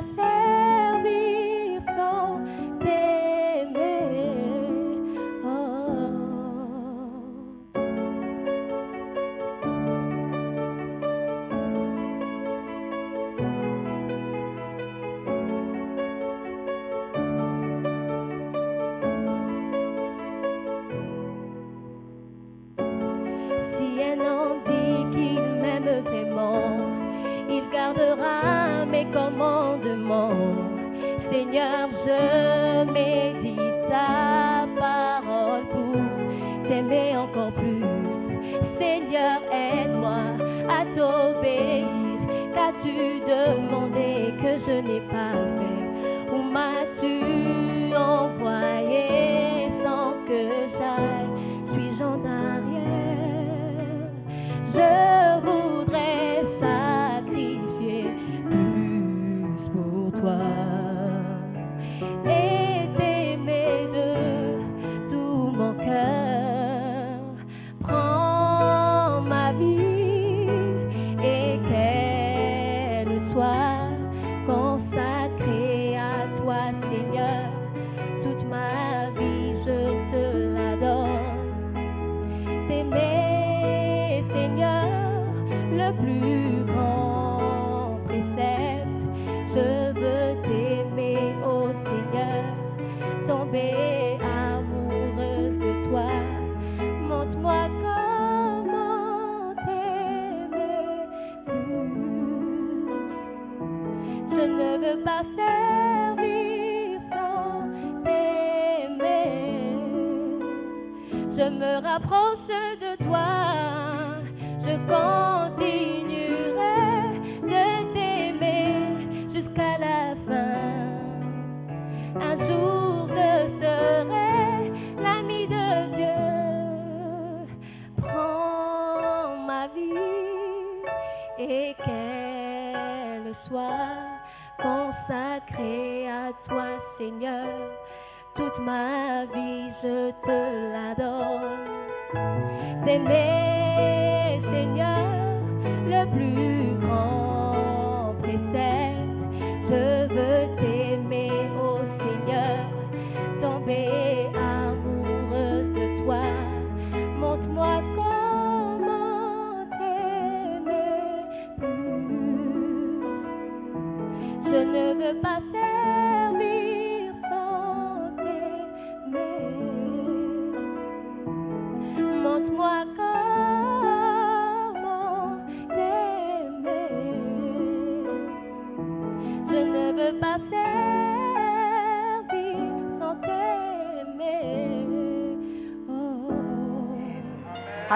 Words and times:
the 0.00 0.27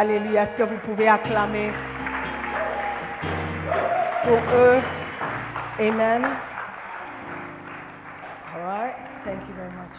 Alléluia. 0.02 0.42
Est-ce 0.42 0.56
que 0.56 0.62
vous 0.64 0.78
pouvez 0.78 1.06
acclamer 1.06 1.70
pour 4.24 4.40
eux? 4.52 4.80
Amen. 5.78 6.24
All 8.52 8.62
right. 8.64 8.96
Thank 9.24 9.46
you 9.48 9.54
very 9.54 9.70
much. 9.70 9.96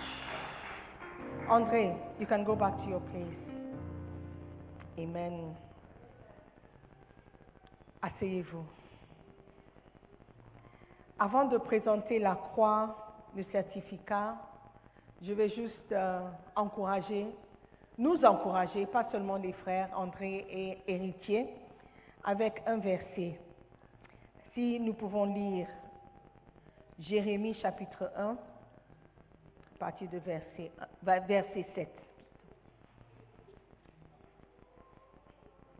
André, 1.49 1.93
you 2.19 2.25
can 2.27 2.43
go 2.43 2.53
back 2.53 2.75
to 2.83 2.89
your 2.89 2.99
place. 2.99 3.39
Amen. 4.99 5.55
Asseyez-vous. 8.01 8.65
Avant 11.17 11.45
de 11.45 11.57
présenter 11.59 12.19
la 12.19 12.35
croix, 12.35 13.15
le 13.37 13.43
certificat, 13.53 14.35
je 15.21 15.31
vais 15.31 15.47
juste 15.47 15.93
euh, 15.93 16.19
encourager, 16.57 17.25
nous 17.97 18.23
encourager, 18.25 18.85
pas 18.85 19.07
seulement 19.11 19.37
les 19.37 19.53
frères 19.53 19.89
André 19.95 20.45
et 20.49 20.77
Héritier, 20.87 21.47
avec 22.23 22.61
un 22.65 22.77
verset. 22.77 23.39
Si 24.53 24.79
nous 24.79 24.93
pouvons 24.93 25.25
lire 25.25 25.67
Jérémie 26.99 27.53
chapitre 27.55 28.11
1, 28.15 28.31
à 28.31 28.37
partir 29.79 30.09
de 30.09 30.17
verset, 30.19 30.71
un- 30.79 31.19
verset 31.21 31.65
7. 31.75 31.89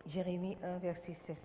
Jérémie 0.08 0.58
1, 0.64 0.78
verset 0.80 1.16
7. 1.26 1.38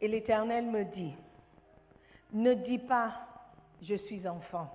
Et 0.00 0.08
l'Éternel 0.08 0.66
me 0.66 0.84
dit, 0.84 1.14
ne 2.32 2.54
dis 2.54 2.78
pas, 2.78 3.12
je 3.82 3.94
suis 3.94 4.26
enfant, 4.26 4.68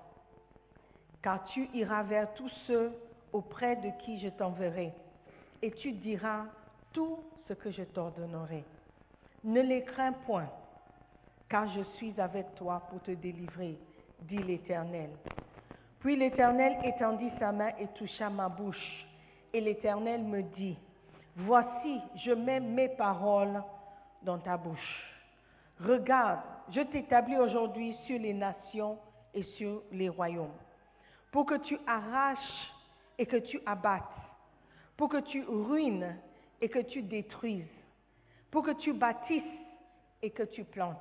car 1.22 1.44
tu 1.46 1.68
iras 1.74 2.02
vers 2.02 2.32
tous 2.34 2.50
ceux 2.66 2.92
auprès 3.32 3.76
de 3.76 3.90
qui 4.02 4.18
je 4.18 4.28
t'enverrai, 4.28 4.92
et 5.62 5.70
tu 5.72 5.92
diras 5.92 6.44
tout 6.92 7.18
ce 7.48 7.54
que 7.54 7.70
je 7.70 7.82
t'ordonnerai. 7.82 8.64
Ne 9.44 9.60
les 9.60 9.84
crains 9.84 10.12
point, 10.12 10.48
car 11.48 11.68
je 11.68 11.82
suis 11.96 12.18
avec 12.20 12.54
toi 12.54 12.82
pour 12.90 13.00
te 13.02 13.12
délivrer, 13.12 13.78
dit 14.22 14.38
l'Éternel. 14.38 15.10
Puis 16.00 16.16
l'Éternel 16.16 16.76
étendit 16.84 17.30
sa 17.38 17.52
main 17.52 17.70
et 17.78 17.86
toucha 17.88 18.30
ma 18.30 18.48
bouche, 18.48 19.06
et 19.52 19.60
l'Éternel 19.60 20.22
me 20.22 20.42
dit, 20.42 20.76
Voici, 21.36 22.00
je 22.16 22.32
mets 22.32 22.60
mes 22.60 22.88
paroles 22.88 23.62
dans 24.22 24.38
ta 24.38 24.56
bouche. 24.56 25.04
Regarde, 25.80 26.40
je 26.70 26.80
t'établis 26.80 27.36
aujourd'hui 27.36 27.94
sur 28.06 28.18
les 28.18 28.34
nations 28.34 28.98
et 29.34 29.42
sur 29.42 29.82
les 29.92 30.08
royaumes, 30.08 30.56
pour 31.30 31.46
que 31.46 31.56
tu 31.56 31.78
arraches 31.86 32.72
et 33.18 33.26
que 33.26 33.36
tu 33.36 33.60
abattes, 33.66 34.02
pour 34.96 35.08
que 35.08 35.20
tu 35.20 35.44
ruines 35.44 36.16
et 36.60 36.68
que 36.68 36.78
tu 36.78 37.02
détruises, 37.02 37.64
pour 38.50 38.62
que 38.62 38.72
tu 38.72 38.92
bâtisses 38.92 39.42
et 40.22 40.30
que 40.30 40.42
tu 40.42 40.64
plantes. 40.64 40.96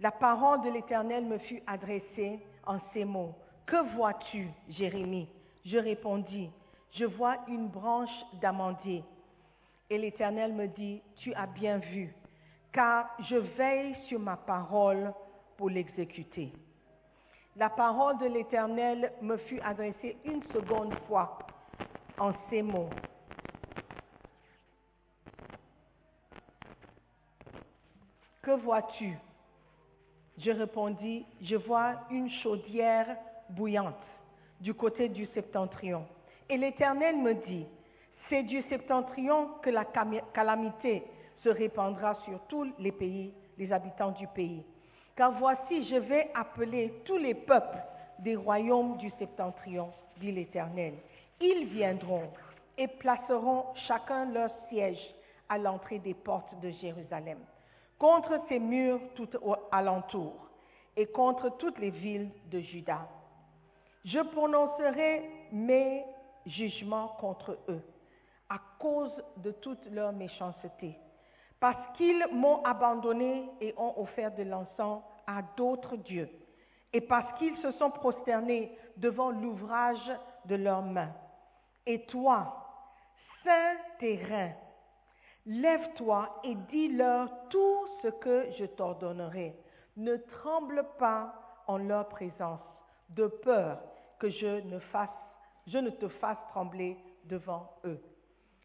La 0.00 0.10
parole 0.10 0.62
de 0.62 0.70
l'Éternel 0.70 1.24
me 1.24 1.38
fut 1.38 1.62
adressée 1.66 2.38
en 2.64 2.78
ces 2.92 3.04
mots. 3.04 3.34
Que 3.66 3.94
vois-tu, 3.96 4.48
Jérémie? 4.68 5.28
Je 5.64 5.76
répondis, 5.76 6.50
je 6.92 7.04
vois 7.04 7.36
une 7.48 7.68
branche 7.68 8.24
d'amandier. 8.40 9.04
Et 9.90 9.98
l'Éternel 9.98 10.52
me 10.52 10.68
dit, 10.68 11.02
tu 11.16 11.34
as 11.34 11.46
bien 11.46 11.78
vu, 11.78 12.14
car 12.72 13.10
je 13.20 13.36
veille 13.36 13.96
sur 14.06 14.18
ma 14.20 14.36
parole 14.36 15.12
pour 15.56 15.70
l'exécuter. 15.70 16.52
La 17.56 17.70
parole 17.70 18.18
de 18.18 18.26
l'Éternel 18.26 19.12
me 19.20 19.36
fut 19.36 19.60
adressée 19.60 20.16
une 20.24 20.42
seconde 20.52 20.94
fois 21.08 21.38
en 22.18 22.32
ces 22.48 22.62
mots. 22.62 22.90
Que 28.42 28.52
vois-tu? 28.52 29.18
Je 30.38 30.52
répondis, 30.52 31.26
je 31.42 31.56
vois 31.56 31.96
une 32.10 32.30
chaudière 32.30 33.16
bouillante 33.50 34.06
du 34.60 34.72
côté 34.72 35.08
du 35.08 35.26
septentrion. 35.26 36.06
Et 36.48 36.56
l'Éternel 36.56 37.16
me 37.16 37.34
dit, 37.34 37.66
c'est 38.28 38.44
du 38.44 38.62
septentrion 38.62 39.48
que 39.62 39.70
la 39.70 39.84
calamité 40.32 41.02
se 41.42 41.48
répandra 41.48 42.14
sur 42.24 42.40
tous 42.48 42.72
les 42.78 42.92
pays, 42.92 43.32
les 43.56 43.72
habitants 43.72 44.12
du 44.12 44.26
pays. 44.28 44.64
Car 45.16 45.32
voici, 45.32 45.88
je 45.88 45.96
vais 45.96 46.30
appeler 46.34 47.02
tous 47.04 47.16
les 47.16 47.34
peuples 47.34 47.78
des 48.20 48.36
royaumes 48.36 48.96
du 48.98 49.10
septentrion, 49.18 49.90
dit 50.18 50.32
l'Éternel. 50.32 50.94
Ils 51.40 51.66
viendront 51.66 52.30
et 52.76 52.88
placeront 52.88 53.66
chacun 53.86 54.26
leur 54.26 54.50
siège 54.68 55.02
à 55.48 55.58
l'entrée 55.58 55.98
des 55.98 56.14
portes 56.14 56.58
de 56.60 56.70
Jérusalem, 56.70 57.38
contre 57.98 58.40
ses 58.48 58.58
murs 58.58 59.00
tout 59.14 59.28
alentour 59.72 60.34
et 60.96 61.06
contre 61.06 61.56
toutes 61.58 61.78
les 61.78 61.90
villes 61.90 62.30
de 62.50 62.60
Juda. 62.60 63.08
Je 64.04 64.20
prononcerai 64.20 65.28
mes 65.52 66.04
jugements 66.46 67.08
contre 67.20 67.58
eux 67.68 67.82
à 68.48 68.58
cause 68.78 69.12
de 69.38 69.50
toute 69.52 69.84
leur 69.90 70.12
méchanceté, 70.12 70.96
parce 71.60 71.96
qu'ils 71.96 72.24
m'ont 72.32 72.62
abandonné 72.62 73.50
et 73.60 73.74
ont 73.76 74.00
offert 74.00 74.34
de 74.34 74.44
l'encens 74.44 75.02
à 75.26 75.42
d'autres 75.56 75.96
dieux, 75.96 76.28
et 76.92 77.00
parce 77.00 77.38
qu'ils 77.38 77.56
se 77.58 77.72
sont 77.72 77.90
prosternés 77.90 78.76
devant 78.96 79.30
l'ouvrage 79.30 80.12
de 80.46 80.54
leurs 80.54 80.82
mains. 80.82 81.12
Et 81.86 82.04
toi, 82.06 82.68
saint 83.44 83.76
terrain, 83.98 84.52
lève-toi 85.46 86.40
et 86.44 86.54
dis-leur 86.70 87.30
tout 87.48 87.86
ce 88.02 88.08
que 88.08 88.50
je 88.58 88.64
t'ordonnerai. 88.64 89.54
Ne 89.96 90.16
tremble 90.16 90.86
pas 90.98 91.34
en 91.66 91.78
leur 91.78 92.08
présence, 92.08 92.60
de 93.10 93.26
peur 93.26 93.80
que 94.18 94.28
je 94.28 94.60
ne, 94.66 94.78
fasse, 94.78 95.08
je 95.66 95.78
ne 95.78 95.90
te 95.90 96.08
fasse 96.08 96.38
trembler 96.50 96.96
devant 97.24 97.70
eux. 97.84 98.00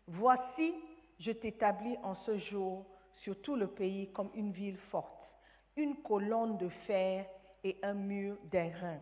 Voici, 0.07 0.73
je 1.19 1.31
t'établis 1.31 1.97
en 2.03 2.15
ce 2.15 2.37
jour 2.37 2.85
sur 3.15 3.41
tout 3.41 3.55
le 3.55 3.67
pays 3.67 4.11
comme 4.11 4.29
une 4.33 4.51
ville 4.51 4.77
forte, 4.91 5.29
une 5.75 5.95
colonne 6.03 6.57
de 6.57 6.69
fer 6.87 7.25
et 7.63 7.77
un 7.83 7.93
mur 7.93 8.37
d'airain, 8.51 8.99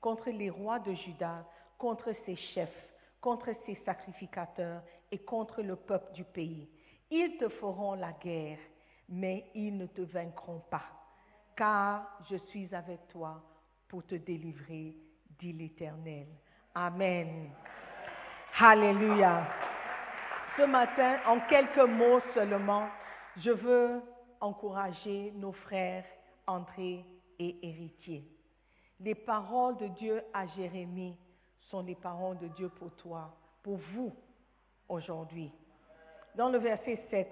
contre 0.00 0.30
les 0.30 0.50
rois 0.50 0.78
de 0.78 0.92
Juda, 0.94 1.44
contre 1.78 2.12
ses 2.24 2.36
chefs, 2.36 2.88
contre 3.20 3.50
ses 3.64 3.74
sacrificateurs 3.84 4.82
et 5.10 5.18
contre 5.18 5.62
le 5.62 5.76
peuple 5.76 6.12
du 6.12 6.24
pays. 6.24 6.68
Ils 7.10 7.36
te 7.38 7.48
feront 7.48 7.94
la 7.94 8.12
guerre, 8.12 8.58
mais 9.08 9.50
ils 9.54 9.76
ne 9.76 9.86
te 9.86 10.02
vaincront 10.02 10.62
pas, 10.70 10.86
car 11.56 12.18
je 12.30 12.36
suis 12.36 12.72
avec 12.74 13.08
toi 13.08 13.42
pour 13.88 14.04
te 14.06 14.14
délivrer, 14.14 14.96
dit 15.38 15.52
l'Éternel. 15.52 16.26
Amen. 16.74 17.50
Alléluia. 18.58 19.75
Ce 20.56 20.62
matin, 20.62 21.18
en 21.26 21.40
quelques 21.48 21.76
mots 21.78 22.20
seulement, 22.32 22.88
je 23.36 23.50
veux 23.50 24.00
encourager 24.40 25.32
nos 25.36 25.52
frères 25.52 26.04
André 26.46 27.04
et 27.38 27.56
Héritier. 27.62 28.24
Les 29.00 29.14
paroles 29.14 29.76
de 29.76 29.88
Dieu 29.88 30.22
à 30.32 30.46
Jérémie 30.46 31.18
sont 31.60 31.82
les 31.82 31.94
paroles 31.94 32.38
de 32.38 32.48
Dieu 32.48 32.70
pour 32.70 32.90
toi, 32.96 33.36
pour 33.62 33.76
vous 33.94 34.14
aujourd'hui. 34.88 35.52
Dans 36.34 36.48
le 36.48 36.58
verset 36.58 37.04
7, 37.10 37.28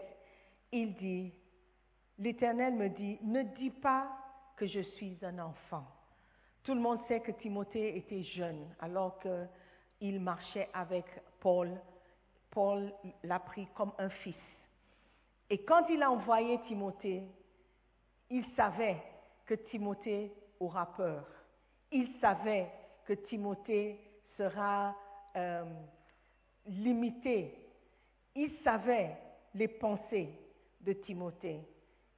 il 0.72 0.94
dit, 0.94 1.32
l'Éternel 2.18 2.74
me 2.74 2.88
dit, 2.90 3.18
ne 3.22 3.42
dis 3.42 3.70
pas, 3.70 4.06
que 4.56 4.66
je 4.66 4.80
suis 4.80 5.18
un 5.22 5.38
enfant. 5.38 5.84
Tout 6.62 6.74
le 6.74 6.80
monde 6.80 7.00
sait 7.08 7.20
que 7.20 7.32
Timothée 7.32 7.96
était 7.96 8.22
jeune 8.22 8.68
alors 8.80 9.18
qu'il 9.18 10.20
marchait 10.20 10.68
avec 10.72 11.06
Paul. 11.40 11.70
Paul 12.54 12.92
l'a 13.24 13.40
pris 13.40 13.66
comme 13.74 13.92
un 13.98 14.08
fils. 14.08 14.34
Et 15.50 15.64
quand 15.64 15.86
il 15.88 16.02
a 16.02 16.10
envoyé 16.10 16.58
Timothée, 16.66 17.22
il 18.30 18.44
savait 18.56 19.02
que 19.44 19.54
Timothée 19.54 20.32
aura 20.60 20.86
peur. 20.94 21.26
Il 21.92 22.08
savait 22.20 22.70
que 23.04 23.12
Timothée 23.12 24.00
sera 24.36 24.94
euh, 25.36 25.64
limité. 26.66 27.54
Il 28.34 28.50
savait 28.64 29.16
les 29.54 29.68
pensées 29.68 30.30
de 30.80 30.92
Timothée. 30.92 31.60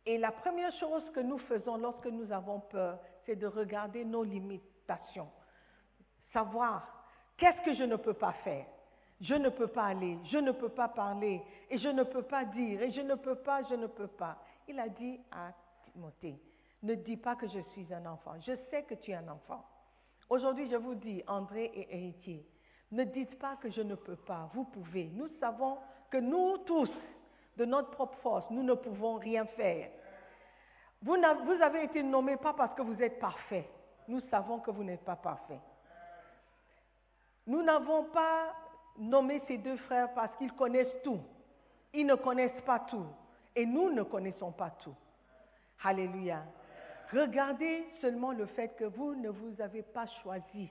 Et 0.04 0.18
la 0.18 0.30
première 0.30 0.72
chose 0.74 1.02
que 1.12 1.20
nous 1.20 1.38
faisons 1.38 1.76
lorsque 1.76 2.06
nous 2.06 2.30
avons 2.30 2.60
peur, 2.60 3.00
c'est 3.24 3.36
de 3.36 3.46
regarder 3.46 4.04
nos 4.04 4.22
limitations. 4.22 5.28
Savoir 6.32 6.86
qu'est-ce 7.36 7.64
que 7.64 7.74
je 7.74 7.82
ne 7.82 7.96
peux 7.96 8.14
pas 8.14 8.32
faire? 8.44 8.66
Je 9.20 9.34
ne 9.34 9.48
peux 9.48 9.66
pas 9.66 9.84
aller, 9.86 10.18
je 10.24 10.38
ne 10.38 10.52
peux 10.52 10.68
pas 10.68 10.88
parler, 10.88 11.42
et 11.70 11.78
je 11.78 11.88
ne 11.88 12.02
peux 12.02 12.22
pas 12.22 12.44
dire, 12.44 12.82
et 12.82 12.90
je 12.90 13.00
ne 13.00 13.14
peux 13.14 13.36
pas, 13.36 13.62
je 13.62 13.74
ne 13.74 13.86
peux 13.86 14.08
pas. 14.08 14.36
Il 14.68 14.78
a 14.78 14.88
dit 14.88 15.18
à 15.32 15.52
Timothée, 15.84 16.38
ne 16.82 16.94
dis 16.94 17.16
pas 17.16 17.34
que 17.34 17.48
je 17.48 17.60
suis 17.70 17.92
un 17.94 18.04
enfant. 18.06 18.34
Je 18.40 18.52
sais 18.70 18.82
que 18.82 18.94
tu 18.94 19.12
es 19.12 19.14
un 19.14 19.28
enfant. 19.28 19.64
Aujourd'hui, 20.28 20.68
je 20.70 20.76
vous 20.76 20.94
dis, 20.94 21.22
André 21.26 21.64
et 21.74 21.94
héritier, 21.94 22.46
ne 22.92 23.04
dites 23.04 23.38
pas 23.38 23.56
que 23.56 23.70
je 23.70 23.80
ne 23.80 23.94
peux 23.94 24.16
pas. 24.16 24.50
Vous 24.54 24.64
pouvez. 24.64 25.10
Nous 25.14 25.28
savons 25.40 25.78
que 26.10 26.18
nous 26.18 26.58
tous, 26.58 26.90
de 27.56 27.64
notre 27.64 27.90
propre 27.90 28.18
force, 28.18 28.50
nous 28.50 28.62
ne 28.62 28.74
pouvons 28.74 29.14
rien 29.14 29.46
faire. 29.46 29.90
Vous, 31.02 31.14
avez 31.14 31.84
été 31.84 32.02
nommé 32.02 32.36
pas 32.36 32.52
parce 32.52 32.74
que 32.74 32.82
vous 32.82 33.00
êtes 33.02 33.18
parfait. 33.18 33.68
Nous 34.08 34.20
savons 34.30 34.60
que 34.60 34.70
vous 34.70 34.84
n'êtes 34.84 35.04
pas 35.04 35.16
parfait. 35.16 35.60
Nous 37.46 37.62
n'avons 37.62 38.04
pas 38.04 38.54
nommé 38.98 39.42
ces 39.46 39.58
deux 39.58 39.76
frères 39.78 40.12
parce 40.14 40.36
qu'ils 40.36 40.52
connaissent 40.52 41.02
tout. 41.02 41.20
Ils 41.92 42.06
ne 42.06 42.14
connaissent 42.14 42.62
pas 42.64 42.80
tout. 42.80 43.06
Et 43.54 43.64
nous 43.64 43.90
ne 43.90 44.02
connaissons 44.02 44.52
pas 44.52 44.70
tout. 44.70 44.94
Alléluia. 45.82 46.44
Regardez 47.12 47.84
seulement 48.00 48.32
le 48.32 48.46
fait 48.46 48.76
que 48.76 48.84
vous 48.84 49.14
ne 49.14 49.28
vous 49.28 49.60
avez 49.60 49.82
pas 49.82 50.06
choisi. 50.22 50.70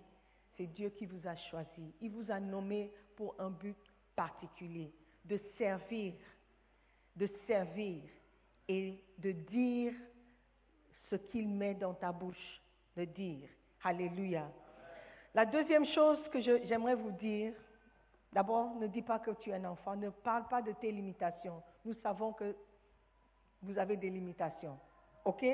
C'est 0.58 0.68
Dieu 0.68 0.90
qui 0.90 1.06
vous 1.06 1.28
a 1.28 1.36
choisi. 1.36 1.94
Il 2.02 2.12
vous 2.12 2.30
a 2.32 2.40
nommé 2.40 2.92
pour 3.16 3.36
un 3.40 3.50
but 3.50 3.78
particulier, 4.16 4.92
de 5.24 5.40
servir, 5.58 6.14
de 7.16 7.30
servir 7.48 8.02
et 8.68 9.00
de 9.18 9.32
dire 9.32 9.94
ce 11.10 11.16
qu'il 11.16 11.48
met 11.48 11.74
dans 11.74 11.94
ta 11.94 12.12
bouche, 12.12 12.62
de 12.96 13.06
dire. 13.06 13.48
Alléluia. 13.84 14.50
La 15.34 15.46
deuxième 15.46 15.86
chose 15.86 16.20
que 16.32 16.40
j'aimerais 16.42 16.96
vous 16.96 17.12
dire, 17.12 17.54
d'abord, 18.36 18.76
ne 18.76 18.88
dis 18.88 19.02
pas 19.02 19.20
que 19.20 19.32
tu 19.32 19.50
es 19.50 19.54
un 19.54 19.64
enfant, 19.64 19.96
ne 19.96 20.10
parle 20.10 20.46
pas 20.50 20.62
de 20.62 20.74
tes 20.74 20.92
limitations. 20.92 21.64
Nous 21.86 21.94
savons 21.94 22.34
que 22.34 22.54
vous 23.64 23.80
avez 23.80 23.96
des 23.96 24.10
limitations. 24.10 24.78
OK? 25.24 25.46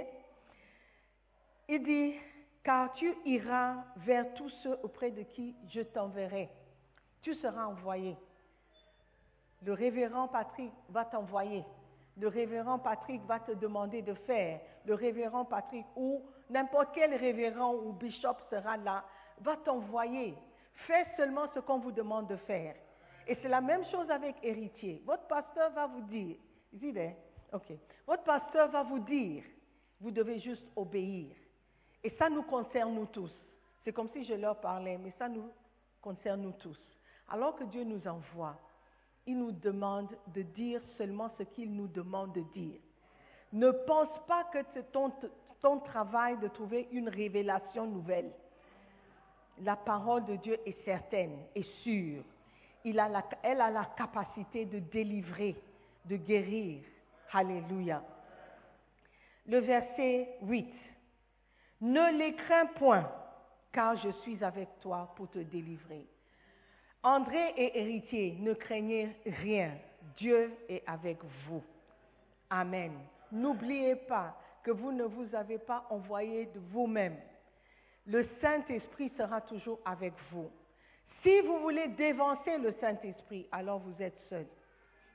Il 1.70 1.84
dit, 1.84 2.16
car 2.64 2.92
tu 2.94 3.16
iras 3.26 3.76
vers 3.98 4.34
tous 4.34 4.50
ceux 4.64 4.78
auprès 4.82 5.12
de 5.12 5.22
qui 5.22 5.56
je 5.68 5.82
t'enverrai. 5.82 6.50
Tu 7.22 7.36
seras 7.36 7.66
envoyé. 7.66 8.18
Le 9.62 9.74
révérend 9.74 10.28
Patrick 10.28 10.74
va 10.90 11.06
t'envoyer. 11.06 11.64
Le 12.18 12.28
révérend 12.28 12.80
Patrick 12.80 13.22
va 13.26 13.40
te 13.40 13.52
demander 13.52 14.02
de 14.02 14.16
faire. 14.16 14.60
Le 14.86 14.96
révérend 14.96 15.46
Patrick 15.46 15.86
ou 15.96 16.24
n'importe 16.50 16.90
quel 16.96 17.14
révérend 17.14 17.76
ou 17.76 17.94
bishop 17.94 18.38
sera 18.50 18.76
là, 18.78 19.06
va 19.40 19.56
t'envoyer. 19.58 20.36
Fais 20.88 21.06
seulement 21.18 21.48
ce 21.54 21.60
qu'on 21.60 21.80
vous 21.80 21.92
demande 21.92 22.28
de 22.28 22.36
faire. 22.38 22.76
Et 23.28 23.36
c'est 23.36 23.50
la 23.50 23.62
même 23.62 23.86
chose 23.86 24.10
avec 24.10 24.36
héritier. 24.42 25.02
Votre 25.06 25.28
pasteur 25.28 25.72
va 25.72 25.88
vous 25.88 26.02
dire, 26.02 26.36
ok, 27.54 27.72
votre 28.08 28.24
pasteur 28.24 28.70
va 28.70 28.84
vous 28.84 29.00
dire, 29.00 29.44
vous 30.00 30.12
devez 30.12 30.40
juste 30.40 30.66
obéir. 30.76 31.36
Et 32.04 32.10
ça 32.12 32.30
nous 32.30 32.44
concerne 32.44 32.96
nous 32.96 33.06
tous. 33.06 33.32
C'est 33.84 33.94
comme 33.94 34.10
si 34.10 34.24
je 34.24 34.34
leur 34.34 34.60
parlais, 34.60 34.98
mais 34.98 35.14
ça 35.18 35.30
nous 35.30 35.50
concerne 36.02 36.42
nous 36.42 36.54
tous. 36.54 36.80
Alors 37.30 37.56
que 37.56 37.64
Dieu 37.66 37.84
nous 37.84 38.08
envoie, 38.08 38.58
il 39.26 39.38
nous 39.38 39.52
demande 39.52 40.10
de 40.28 40.42
dire 40.42 40.82
seulement 40.98 41.30
ce 41.38 41.44
qu'il 41.44 41.74
nous 41.74 41.88
demande 41.88 42.34
de 42.34 42.42
dire. 42.54 42.80
Ne 43.54 43.72
pense 43.72 44.10
pas 44.28 44.46
que 44.46 44.60
c'est 44.74 44.92
ton, 44.92 45.12
travail 45.86 46.38
de 46.40 46.48
trouver 46.48 46.88
une 46.92 47.10
révélation 47.10 47.86
nouvelle. 47.86 48.32
La 49.60 49.76
parole 49.76 50.26
de 50.26 50.36
Dieu 50.38 50.58
est 50.66 50.84
certaine 50.84 51.38
et 51.56 51.64
sûre. 51.84 52.24
Elle 52.84 53.00
a 53.00 53.70
la 53.70 53.86
capacité 53.96 54.66
de 54.66 54.80
délivrer, 54.80 55.56
de 56.06 56.16
guérir. 56.16 56.82
Alléluia. 57.32 58.04
Le 59.46 59.60
verset 59.60 60.38
8. 60.42 60.74
Ne 61.82 62.18
les 62.18 62.36
crains 62.36 62.68
point, 62.68 63.10
car 63.72 63.96
je 63.98 64.10
suis 64.22 64.44
avec 64.44 64.68
toi 64.80 65.14
pour 65.16 65.30
te 65.30 65.40
délivrer. 65.40 66.06
André 67.04 67.54
et 67.58 67.80
héritier, 67.80 68.38
ne 68.40 68.54
craignez 68.54 69.16
rien. 69.26 69.72
Dieu 70.18 70.54
est 70.70 70.84
avec 70.86 71.18
vous. 71.46 71.64
Amen. 72.50 72.92
N'oubliez 73.32 73.96
pas 73.96 74.38
que 74.64 74.72
vous 74.72 74.92
ne 74.92 75.04
vous 75.04 75.34
avez 75.34 75.58
pas 75.58 75.86
envoyé 75.90 76.46
de 76.48 76.60
vous-même. 76.72 77.18
Le 78.08 78.28
Saint-Esprit 78.42 79.12
sera 79.18 79.42
toujours 79.42 79.80
avec 79.86 80.14
vous. 80.32 80.50
Si 81.22 81.42
vous 81.42 81.60
voulez 81.60 81.88
dévancer 81.90 82.58
le 82.58 82.74
Saint-Esprit, 82.80 83.48
alors 83.52 83.80
vous 83.80 84.02
êtes 84.02 84.20
seul. 84.30 84.48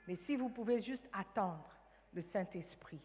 Mais 0.06 0.16
si 0.26 0.36
vous 0.36 0.48
pouvez 0.48 0.80
juste 0.82 1.08
attendre 1.12 1.68
le 2.14 2.22
Saint-Esprit, 2.32 3.00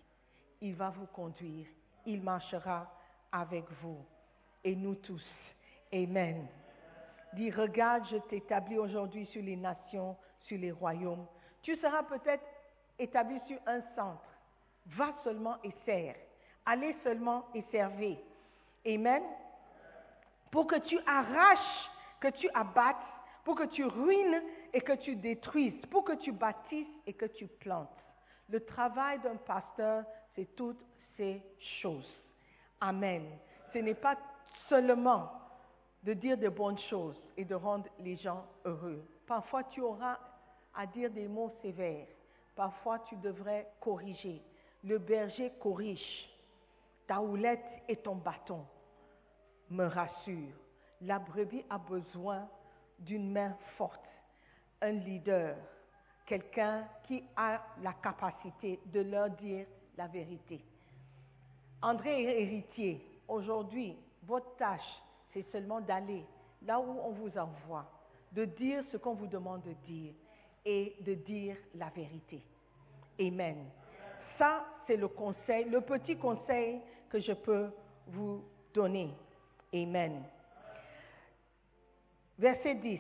il 0.62 0.76
va 0.76 0.92
vous 0.92 1.08
conduire. 1.08 1.66
Il 2.06 2.22
marchera 2.22 2.92
avec 3.32 3.66
vous 3.82 4.06
et 4.64 4.76
nous 4.76 4.96
tous. 4.96 5.26
Amen. 5.92 6.48
Dis, 7.34 7.50
regarde, 7.50 8.06
je 8.12 8.18
t'établis 8.18 8.78
aujourd'hui 8.78 9.26
sur 9.28 9.42
les 9.42 9.56
nations, 9.56 10.16
sur 10.42 10.60
les 10.60 10.72
royaumes. 10.72 11.26
Tu 11.64 11.76
seras 11.78 12.04
peut-être 12.04 12.44
établi 13.00 13.40
sur 13.48 13.58
un 13.66 13.82
centre. 13.96 14.28
Va 14.86 15.14
seulement 15.24 15.58
et 15.64 15.72
sers. 15.86 16.16
Allez 16.66 16.96
seulement 17.04 17.46
et 17.56 17.64
servez. 17.72 18.20
Amen. 18.86 19.24
Pour 20.52 20.68
que 20.68 20.80
tu 20.80 21.00
arraches, 21.08 21.90
que 22.20 22.28
tu 22.28 22.50
abattes, 22.54 22.98
pour 23.44 23.56
que 23.56 23.66
tu 23.66 23.86
ruines 23.86 24.42
et 24.74 24.82
que 24.82 24.94
tu 24.94 25.16
détruises, 25.16 25.86
pour 25.88 26.04
que 26.04 26.14
tu 26.14 26.32
bâtisses 26.32 26.88
et 27.08 27.14
que 27.14 27.26
tu 27.26 27.48
plantes. 27.48 27.90
Le 28.50 28.64
travail 28.64 29.20
d'un 29.20 29.38
pasteur, 29.38 30.04
c'est 30.36 30.56
toutes 30.56 30.84
ces 31.18 31.42
choses. 31.82 32.10
Amen 32.80 33.26
ce 33.74 33.80
n'est 33.80 33.96
pas 33.96 34.18
seulement 34.70 35.32
de 36.04 36.14
dire 36.14 36.38
de 36.38 36.50
bonnes 36.50 36.80
choses 36.80 37.20
et 37.38 37.46
de 37.46 37.56
rendre 37.56 37.88
les 38.00 38.18
gens 38.18 38.46
heureux. 38.66 39.04
Parfois, 39.28 39.64
tu 39.66 39.82
auras 39.82 40.18
à 40.76 40.86
dire 40.88 41.12
des 41.12 41.28
mots 41.28 41.54
sévères. 41.62 42.08
Parfois, 42.56 43.00
tu 43.00 43.16
devrais 43.18 43.68
corriger. 43.80 44.42
Le 44.84 44.98
berger 44.98 45.52
corrige. 45.60 46.30
Ta 47.08 47.22
houlette 47.22 47.84
et 47.88 47.98
ton 47.98 48.16
bâton 48.16 48.66
me 49.72 49.86
rassurent. 49.86 50.54
La 51.02 51.18
brebis 51.20 51.64
a 51.70 51.78
besoin 51.78 52.48
d'une 53.00 53.32
main 53.32 53.58
forte, 53.78 54.06
un 54.82 54.92
leader, 54.92 55.56
quelqu'un 56.28 56.88
qui 57.04 57.24
a 57.36 57.62
la 57.82 57.94
capacité 57.94 58.80
de 58.86 59.02
leur 59.02 59.30
dire 59.32 59.66
la 59.98 60.08
vérité. 60.08 60.62
André 61.82 62.24
héritier. 62.24 63.04
Aujourd'hui, 63.28 63.96
votre 64.24 64.56
tâche, 64.58 65.02
c'est 65.34 65.50
seulement 65.52 65.82
d'aller 65.82 66.24
là 66.64 66.80
où 66.80 67.00
on 67.04 67.12
vous 67.12 67.36
envoie, 67.38 67.90
de 68.32 68.46
dire 68.46 68.84
ce 68.92 68.98
qu'on 68.98 69.14
vous 69.14 69.28
demande 69.28 69.64
de 69.64 69.74
dire 69.88 70.14
et 70.64 70.96
de 71.02 71.16
dire 71.16 71.56
la 71.76 71.90
vérité. 71.90 72.42
Amen. 73.20 73.66
Ça, 74.38 74.66
c'est 74.86 74.98
le 74.98 75.08
conseil, 75.08 75.66
le 75.70 75.82
petit 75.82 76.18
conseil 76.18 76.82
que 77.10 77.20
je 77.20 77.34
peux 77.34 77.72
vous 78.08 78.44
donner. 78.74 79.12
Amen. 79.74 80.24
Verset 82.38 82.76
10. 82.76 83.00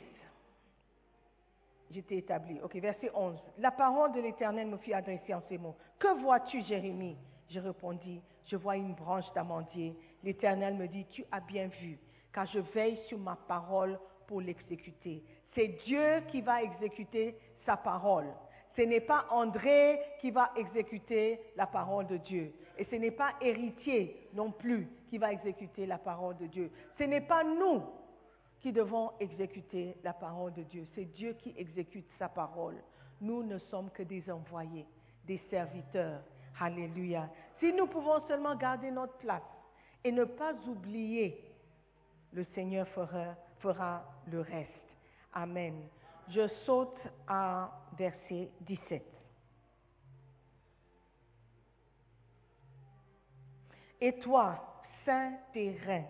J'étais 1.91 2.17
établi. 2.17 2.59
Ok, 2.61 2.75
verset 2.75 3.11
11. 3.13 3.37
La 3.57 3.71
parole 3.71 4.13
de 4.13 4.21
l'Éternel 4.21 4.67
me 4.67 4.77
fit 4.77 4.93
adresser 4.93 5.33
en 5.33 5.41
ces 5.49 5.57
mots. 5.57 5.75
Que 5.99 6.21
vois-tu, 6.21 6.61
Jérémie? 6.63 7.17
Je 7.49 7.59
répondis, 7.59 8.21
je 8.45 8.55
vois 8.55 8.77
une 8.77 8.93
branche 8.93 9.31
d'amandier 9.33 9.93
L'Éternel 10.23 10.75
me 10.75 10.87
dit, 10.87 11.05
tu 11.05 11.25
as 11.31 11.39
bien 11.39 11.67
vu, 11.67 11.97
car 12.33 12.45
je 12.45 12.59
veille 12.59 12.97
sur 13.07 13.17
ma 13.17 13.35
parole 13.35 13.99
pour 14.27 14.41
l'exécuter. 14.41 15.23
C'est 15.53 15.67
Dieu 15.85 16.21
qui 16.29 16.41
va 16.41 16.61
exécuter 16.61 17.35
sa 17.65 17.75
parole. 17.75 18.27
Ce 18.75 18.81
n'est 18.83 19.01
pas 19.01 19.25
André 19.31 19.99
qui 20.21 20.31
va 20.31 20.51
exécuter 20.55 21.39
la 21.57 21.65
parole 21.65 22.07
de 22.07 22.17
Dieu. 22.17 22.53
Et 22.77 22.85
ce 22.85 22.95
n'est 22.95 23.11
pas 23.11 23.33
héritier 23.41 24.29
non 24.33 24.51
plus 24.51 24.87
qui 25.11 25.17
va 25.17 25.33
exécuter 25.33 25.85
la 25.85 25.97
parole 25.97 26.37
de 26.37 26.45
Dieu. 26.45 26.71
Ce 26.97 27.03
n'est 27.03 27.19
pas 27.19 27.43
nous 27.43 27.83
qui 28.61 28.71
devons 28.71 29.11
exécuter 29.19 29.97
la 30.05 30.13
parole 30.13 30.53
de 30.53 30.63
Dieu. 30.63 30.87
C'est 30.95 31.03
Dieu 31.03 31.33
qui 31.33 31.53
exécute 31.57 32.07
sa 32.17 32.29
parole. 32.29 32.77
Nous 33.19 33.43
ne 33.43 33.57
sommes 33.57 33.89
que 33.89 34.03
des 34.03 34.31
envoyés, 34.31 34.85
des 35.25 35.37
serviteurs. 35.49 36.21
Alléluia. 36.57 37.29
Si 37.59 37.73
nous 37.73 37.87
pouvons 37.87 38.25
seulement 38.25 38.55
garder 38.55 38.89
notre 38.89 39.17
place 39.17 39.43
et 40.01 40.13
ne 40.13 40.23
pas 40.23 40.53
oublier, 40.65 41.43
le 42.31 42.45
Seigneur 42.55 42.87
fera, 42.87 44.05
le 44.27 44.39
reste. 44.39 44.95
Amen. 45.33 45.75
Je 46.29 46.47
saute 46.65 47.01
à 47.27 47.69
verset 47.97 48.49
17. 48.61 49.03
Et 53.99 54.13
toi, 54.19 54.70
saint 55.11 55.33
terrain, 55.51 56.03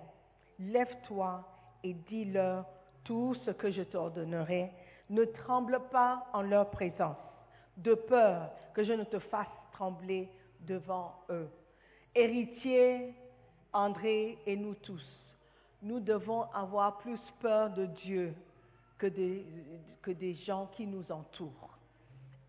lève-toi 0.60 1.44
et 1.84 1.94
dis-leur 1.94 2.68
tout 3.04 3.34
ce 3.46 3.50
que 3.50 3.72
je 3.72 3.82
t'ordonnerai. 3.82 4.72
Ne 5.10 5.26
tremble 5.26 5.82
pas 5.92 6.28
en 6.34 6.44
leur 6.44 6.70
présence, 6.70 7.18
de 7.78 7.96
peur 7.96 8.52
que 8.76 8.84
je 8.84 8.94
ne 8.94 9.04
te 9.04 9.18
fasse 9.18 9.48
trembler 9.74 10.30
devant 10.62 11.16
eux. 11.32 11.50
Héritier, 12.14 13.16
André 13.74 14.38
et 14.46 14.56
nous 14.56 14.76
tous, 14.76 15.06
nous 15.82 16.00
devons 16.00 16.44
avoir 16.54 17.00
plus 17.00 17.20
peur 17.40 17.72
de 17.72 17.88
Dieu 17.88 18.36
que 19.00 19.08
des, 19.08 19.44
que 20.04 20.12
des 20.12 20.36
gens 20.36 20.68
qui 20.76 20.86
nous 20.86 21.12
entourent. 21.12 21.78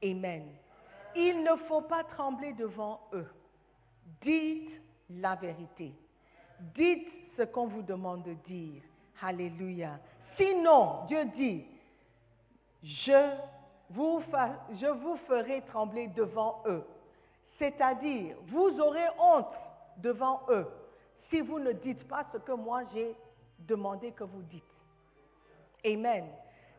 Amen. 0.04 0.44
Il 1.16 1.42
ne 1.42 1.56
faut 1.66 1.80
pas 1.80 2.04
trembler 2.04 2.52
devant 2.52 3.00
eux. 3.14 3.28
Dites 4.21 4.71
la 5.09 5.35
vérité. 5.37 5.94
Dites 6.75 7.09
ce 7.37 7.42
qu'on 7.42 7.66
vous 7.66 7.83
demande 7.83 8.23
de 8.25 8.35
dire. 8.47 8.83
Alléluia. 9.21 9.99
Sinon, 10.37 11.04
Dieu 11.07 11.25
dit, 11.37 11.64
je 12.83 13.37
vous, 13.90 14.23
je 14.81 14.87
vous 14.87 15.16
ferai 15.28 15.62
trembler 15.62 16.09
devant 16.09 16.62
eux. 16.66 16.85
C'est-à-dire, 17.59 18.37
vous 18.47 18.81
aurez 18.81 19.07
honte 19.19 19.54
devant 19.99 20.40
eux 20.49 20.66
si 21.31 21.40
vous 21.40 21.59
ne 21.59 21.73
dites 21.73 22.07
pas 22.09 22.26
ce 22.33 22.38
que 22.38 22.52
moi 22.52 22.83
j'ai 22.92 23.14
demandé 23.61 24.12
que 24.12 24.25
vous 24.25 24.42
dites. 24.42 24.64
Amen. 25.85 26.26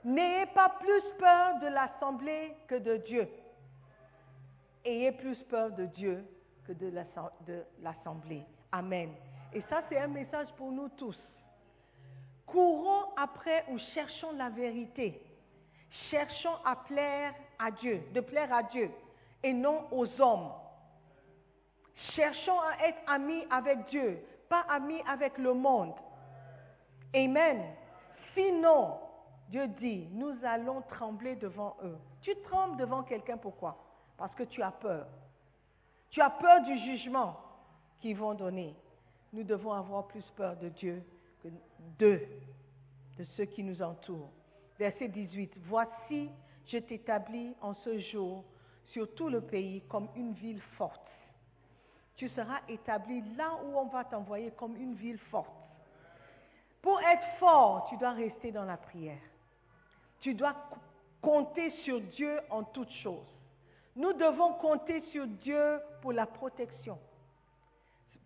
N'ayez 0.04 0.46
pas 0.48 0.70
plus 0.80 1.02
peur 1.18 1.60
de 1.60 1.68
l'assemblée 1.68 2.54
que 2.68 2.76
de 2.76 2.98
Dieu. 2.98 3.28
Ayez 4.86 5.12
plus 5.14 5.42
peur 5.44 5.72
de 5.72 5.86
Dieu 5.86 6.26
que 6.68 6.74
de 6.74 6.92
l'assemblée. 7.82 8.44
Amen. 8.72 9.10
Et 9.54 9.62
ça, 9.70 9.84
c'est 9.90 9.98
un 9.98 10.08
message 10.08 10.48
pour 10.58 10.72
nous 10.72 10.90
tous. 10.90 11.20
Courons 12.46 13.06
après 13.18 13.66
ou 13.70 13.78
cherchons 13.94 14.32
la 14.34 14.50
vérité. 14.50 15.22
Cherchons 16.10 16.56
à 16.66 16.76
plaire 16.76 17.34
à 17.60 17.72
Dieu, 17.72 18.04
de 18.14 18.20
plaire 18.20 18.52
à 18.54 18.64
Dieu 18.64 18.92
et 19.44 19.54
non 19.54 19.86
aux 19.92 20.08
hommes. 20.20 20.52
Cherchons 22.16 22.60
à 22.60 22.88
être 22.88 23.00
amis 23.08 23.46
avec 23.52 23.86
Dieu, 23.88 24.26
pas 24.50 24.66
amis 24.70 25.02
avec 25.08 25.38
le 25.38 25.54
monde. 25.54 25.94
Amen. 27.16 27.64
Sinon, 28.34 28.98
Dieu 29.50 29.68
dit, 29.68 30.08
nous 30.12 30.36
allons 30.44 30.82
trembler 30.82 31.36
devant 31.36 31.78
eux. 31.84 31.98
Tu 32.22 32.36
trembles 32.44 32.78
devant 32.78 33.04
quelqu'un, 33.04 33.38
pourquoi? 33.38 33.78
Parce 34.18 34.34
que 34.34 34.44
tu 34.44 34.64
as 34.64 34.72
peur. 34.72 35.06
Tu 36.10 36.22
as 36.22 36.32
peur 36.32 36.64
du 36.64 36.78
jugement 36.80 37.38
qu'ils 38.00 38.18
vont 38.18 38.34
donner. 38.34 38.76
Nous 39.34 39.44
devons 39.44 39.74
avoir 39.74 40.08
plus 40.08 40.24
peur 40.36 40.56
de 40.58 40.70
Dieu 40.70 41.04
que 41.42 41.50
d'eux, 41.98 42.22
de 43.18 43.24
ceux 43.36 43.46
qui 43.46 43.64
nous 43.64 43.82
entourent. 43.82 44.32
Verset 44.78 45.08
18. 45.08 45.54
Voici, 45.66 46.30
je 46.68 46.78
t'établis 46.78 47.56
en 47.62 47.74
ce 47.74 47.98
jour 48.00 48.44
sur 48.88 49.14
tout 49.16 49.30
le 49.30 49.42
pays 49.42 49.82
comme 49.90 50.08
une 50.16 50.34
ville 50.34 50.62
forte. 50.78 51.02
Tu 52.16 52.30
seras 52.30 52.60
établi 52.70 53.24
là 53.36 53.58
où 53.66 53.78
on 53.78 53.88
va 53.88 54.04
t'envoyer 54.04 54.52
comme 54.52 54.76
une 54.78 54.94
ville 54.94 55.18
forte. 55.32 55.52
Pour 56.82 57.02
être 57.02 57.38
fort, 57.40 57.88
tu 57.90 57.98
dois 57.98 58.12
rester 58.12 58.52
dans 58.52 58.66
la 58.66 58.78
prière. 58.78 59.22
Tu 60.20 60.36
dois 60.36 60.56
compter 61.22 61.72
sur 61.84 62.00
Dieu 62.02 62.40
en 62.50 62.64
toutes 62.64 62.92
choses. 62.92 63.34
Nous 63.96 64.14
devons 64.14 64.54
compter 64.54 65.02
sur 65.12 65.26
Dieu 65.26 65.80
pour 66.02 66.14
la 66.14 66.26
protection. 66.26 67.00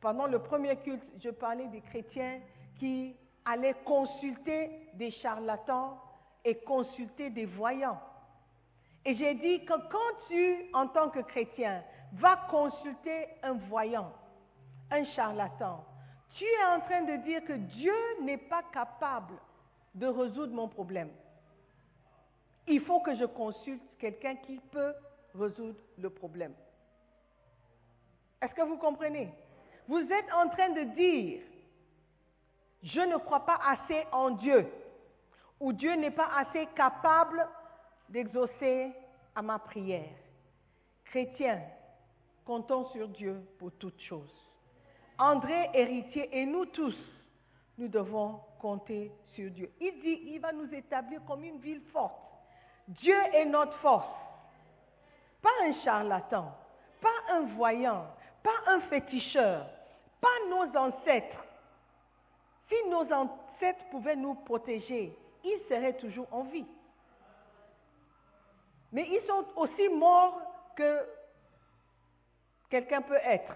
Pendant 0.02 0.28
le 0.28 0.40
premier 0.40 0.76
culte, 0.78 1.04
je 1.20 1.30
parlais 1.30 1.68
des 1.68 1.82
chrétiens 1.82 2.40
qui 2.80 3.16
allaient 3.46 3.76
consulter 3.86 4.70
des 4.94 5.12
charlatans 5.12 6.00
et 6.46 6.56
consulter 6.56 7.30
des 7.30 7.46
voyants. 7.46 8.00
Et 9.06 9.16
j'ai 9.16 9.36
dit 9.36 9.66
que 9.66 9.74
quand 9.90 10.28
tu, 10.28 10.70
en 10.74 10.88
tant 10.88 11.10
que 11.10 11.20
chrétien, 11.20 11.84
vas 12.14 12.38
consulter 12.50 13.28
un 13.42 13.54
voyant, 13.54 14.12
un 14.92 15.04
charlatan, 15.06 15.84
tu 16.36 16.44
es 16.44 16.66
en 16.76 16.82
train 16.82 17.02
de 17.04 17.24
dire 17.24 17.44
que 17.46 17.54
Dieu 17.54 17.96
n'est 18.22 18.38
pas 18.38 18.64
capable 18.72 19.34
de 19.96 20.08
résoudre 20.08 20.54
mon 20.54 20.68
problème. 20.68 21.10
Il 22.68 22.82
faut 22.82 23.00
que 23.00 23.16
je 23.16 23.26
consulte 23.26 23.82
quelqu'un 23.98 24.36
qui 24.36 24.60
peut 24.72 24.94
résoudre 25.34 25.80
le 25.98 26.10
problème. 26.10 26.54
Est-ce 28.42 28.54
que 28.54 28.62
vous 28.62 28.78
comprenez? 28.78 29.34
Vous 29.88 30.00
êtes 30.00 30.34
en 30.34 30.50
train 30.50 30.70
de 30.70 30.84
dire, 30.96 31.42
je 32.84 33.00
ne 33.02 33.18
crois 33.18 33.46
pas 33.46 33.60
assez 33.66 34.06
en 34.12 34.32
Dieu, 34.32 34.68
ou 35.60 35.74
Dieu 35.74 35.96
n'est 35.96 36.12
pas 36.12 36.30
assez 36.36 36.68
capable 36.76 37.48
d'exaucer 38.10 38.92
à 39.36 39.42
ma 39.42 39.60
prière. 39.60 40.10
Chrétiens, 41.06 41.62
comptons 42.46 42.90
sur 42.90 43.08
Dieu 43.08 43.42
pour 43.58 43.72
toutes 43.74 44.00
choses. 44.02 44.34
André, 45.18 45.70
héritier, 45.74 46.30
et 46.38 46.46
nous 46.46 46.66
tous, 46.66 46.98
nous 47.78 47.88
devons 47.88 48.42
compter 48.60 49.12
sur 49.34 49.50
Dieu. 49.52 49.72
Il 49.80 50.00
dit, 50.02 50.22
il 50.34 50.40
va 50.40 50.52
nous 50.52 50.72
établir 50.74 51.22
comme 51.26 51.44
une 51.44 51.60
ville 51.60 51.82
forte. 51.94 52.20
Dieu 52.88 53.18
est 53.34 53.46
notre 53.46 53.78
force. 53.78 54.08
Pas 55.42 55.50
un 55.64 55.74
charlatan, 55.84 56.54
pas 57.02 57.34
un 57.34 57.42
voyant, 57.56 58.06
pas 58.44 58.72
un 58.72 58.82
féticheur, 58.82 59.66
pas 60.22 60.48
nos 60.50 60.78
ancêtres. 60.78 61.44
Si 62.68 62.76
nos 62.90 63.12
ancêtres 63.12 63.86
pouvaient 63.92 64.16
nous 64.16 64.36
protéger, 64.36 65.18
ils 65.44 65.62
seraient 65.70 65.98
toujours 65.98 66.28
en 66.32 66.44
vie. 66.44 66.66
Mais 68.92 69.08
ils 69.10 69.26
sont 69.28 69.46
aussi 69.56 69.90
morts 69.90 70.42
que 70.76 71.06
quelqu'un 72.70 73.02
peut 73.02 73.20
être. 73.24 73.56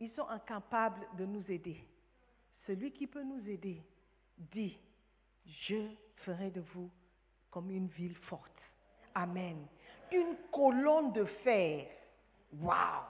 Ils 0.00 0.10
sont 0.10 0.28
incapables 0.28 1.06
de 1.16 1.24
nous 1.24 1.50
aider. 1.50 1.82
Celui 2.66 2.92
qui 2.92 3.06
peut 3.06 3.22
nous 3.22 3.48
aider 3.48 3.82
dit, 4.36 4.78
je 5.46 5.88
ferai 6.16 6.50
de 6.50 6.60
vous 6.60 6.90
comme 7.50 7.70
une 7.70 7.88
ville 7.88 8.16
forte. 8.16 8.52
Amen. 9.14 9.66
Une 10.12 10.36
colonne 10.52 11.12
de 11.12 11.24
fer. 11.24 11.88
Waouh! 12.52 13.02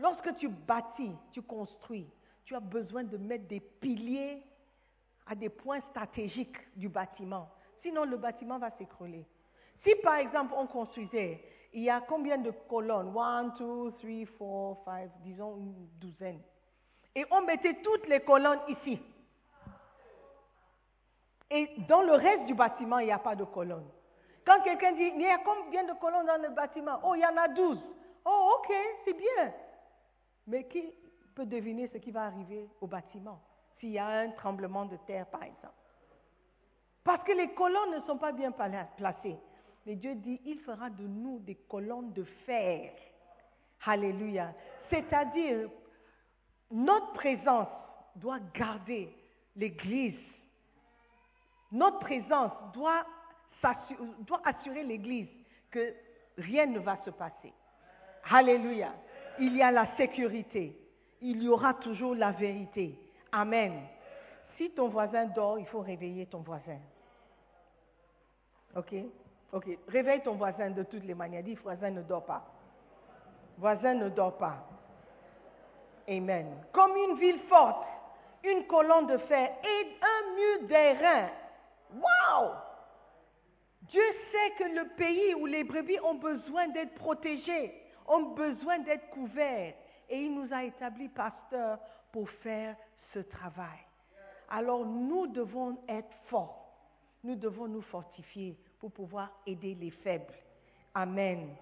Lorsque 0.00 0.34
tu 0.36 0.48
bâtis, 0.48 1.16
tu 1.32 1.42
construis, 1.42 2.08
tu 2.44 2.54
as 2.54 2.60
besoin 2.60 3.04
de 3.04 3.16
mettre 3.16 3.46
des 3.46 3.60
piliers 3.60 4.42
à 5.26 5.34
des 5.34 5.48
points 5.48 5.80
stratégiques 5.90 6.58
du 6.76 6.88
bâtiment. 6.88 7.48
Sinon, 7.82 8.04
le 8.04 8.16
bâtiment 8.16 8.58
va 8.58 8.70
s'écrouler. 8.70 9.26
Si 9.84 9.94
par 9.96 10.16
exemple 10.16 10.54
on 10.56 10.66
construisait, 10.66 11.42
il 11.72 11.82
y 11.82 11.90
a 11.90 12.00
combien 12.00 12.38
de 12.38 12.50
colonnes? 12.68 13.12
1, 13.16 13.44
2, 13.58 13.92
3, 14.36 14.82
4, 14.84 14.84
5, 14.84 15.10
disons 15.22 15.56
une 15.58 15.88
douzaine. 16.00 16.40
Et 17.14 17.24
on 17.30 17.42
mettait 17.42 17.80
toutes 17.82 18.06
les 18.08 18.20
colonnes 18.20 18.60
ici. 18.68 19.00
Et 21.50 21.70
dans 21.88 22.02
le 22.02 22.12
reste 22.12 22.46
du 22.46 22.54
bâtiment, 22.54 22.98
il 22.98 23.06
n'y 23.06 23.12
a 23.12 23.18
pas 23.18 23.36
de 23.36 23.44
colonnes. 23.44 23.88
Quand 24.44 24.60
quelqu'un 24.62 24.92
dit, 24.92 25.12
il 25.14 25.20
y 25.20 25.26
a 25.26 25.38
combien 25.38 25.84
de 25.84 25.92
colonnes 25.94 26.26
dans 26.26 26.42
le 26.42 26.50
bâtiment? 26.50 26.98
Oh, 27.04 27.14
il 27.14 27.20
y 27.20 27.26
en 27.26 27.36
a 27.36 27.48
12. 27.48 27.78
Oh, 28.28 28.58
ok, 28.58 28.74
c'est 29.04 29.16
bien. 29.16 29.52
Mais 30.48 30.66
qui 30.66 30.82
peut 31.34 31.46
deviner 31.46 31.88
ce 31.88 31.98
qui 31.98 32.10
va 32.10 32.24
arriver 32.24 32.68
au 32.80 32.88
bâtiment 32.88 33.40
s'il 33.78 33.90
y 33.90 33.98
a 33.98 34.06
un 34.06 34.30
tremblement 34.30 34.84
de 34.84 34.96
terre, 35.06 35.26
par 35.26 35.44
exemple? 35.44 35.74
Parce 37.04 37.22
que 37.22 37.32
les 37.32 37.54
colonnes 37.54 37.92
ne 37.92 38.00
sont 38.00 38.18
pas 38.18 38.32
bien 38.32 38.50
placées. 38.50 39.36
Mais 39.86 39.94
Dieu 39.94 40.16
dit, 40.16 40.40
il 40.44 40.58
fera 40.60 40.90
de 40.90 41.06
nous 41.06 41.38
des 41.38 41.54
colonnes 41.54 42.12
de 42.12 42.24
fer. 42.24 42.92
Alléluia. 43.84 44.52
C'est-à-dire, 44.90 45.68
notre 46.72 47.12
présence 47.12 47.68
doit 48.16 48.40
garder 48.54 49.14
l'Église. 49.54 50.18
Notre 51.70 52.00
présence 52.00 52.50
doit, 52.72 53.06
doit 54.20 54.40
assurer 54.44 54.82
l'Église 54.82 55.28
que 55.70 55.94
rien 56.38 56.66
ne 56.66 56.80
va 56.80 56.96
se 57.04 57.10
passer. 57.10 57.52
Alléluia. 58.30 58.92
Il 59.38 59.56
y 59.56 59.62
a 59.62 59.70
la 59.70 59.86
sécurité. 59.96 60.76
Il 61.20 61.42
y 61.42 61.48
aura 61.48 61.74
toujours 61.74 62.14
la 62.14 62.32
vérité. 62.32 62.98
Amen. 63.32 63.82
Si 64.56 64.70
ton 64.70 64.88
voisin 64.88 65.26
dort, 65.26 65.58
il 65.58 65.66
faut 65.66 65.80
réveiller 65.80 66.26
ton 66.26 66.40
voisin. 66.40 66.78
OK? 68.74 68.94
OK. 69.52 69.78
Réveille 69.88 70.22
ton 70.22 70.34
voisin 70.34 70.70
de 70.70 70.82
toutes 70.82 71.04
les 71.04 71.14
manières. 71.14 71.42
Dis, 71.42 71.54
voisin 71.54 71.90
ne 71.90 72.02
dort 72.02 72.24
pas. 72.24 72.44
Voisin 73.58 73.94
ne 73.94 74.08
dort 74.08 74.36
pas. 74.36 74.66
Amen. 76.08 76.46
Comme 76.72 76.96
une 76.96 77.18
ville 77.18 77.40
forte, 77.48 77.84
une 78.44 78.66
colonne 78.66 79.06
de 79.06 79.18
fer 79.18 79.50
et 79.64 79.86
un 80.02 80.34
mur 80.34 80.68
d'airain. 80.68 81.28
Wow! 81.94 82.50
Dieu 83.82 84.02
sait 84.30 84.64
que 84.64 84.68
le 84.74 84.88
pays 84.96 85.34
où 85.34 85.46
les 85.46 85.64
brebis 85.64 85.98
ont 86.00 86.14
besoin 86.14 86.68
d'être 86.68 86.94
protégées, 86.94 87.72
ont 88.08 88.34
besoin 88.34 88.78
d'être 88.80 89.08
couverts. 89.10 89.74
Et 90.08 90.20
il 90.20 90.34
nous 90.34 90.52
a 90.52 90.64
établi 90.64 91.08
pasteur 91.08 91.78
pour 92.12 92.30
faire 92.30 92.76
ce 93.12 93.18
travail. 93.18 93.78
Alors 94.48 94.84
nous 94.84 95.26
devons 95.26 95.76
être 95.88 96.14
forts. 96.26 96.62
Nous 97.24 97.34
devons 97.34 97.66
nous 97.66 97.82
fortifier 97.82 98.56
pour 98.78 98.92
pouvoir 98.92 99.30
aider 99.46 99.74
les 99.74 99.90
faibles. 99.90 100.34
Amen. 100.94 101.56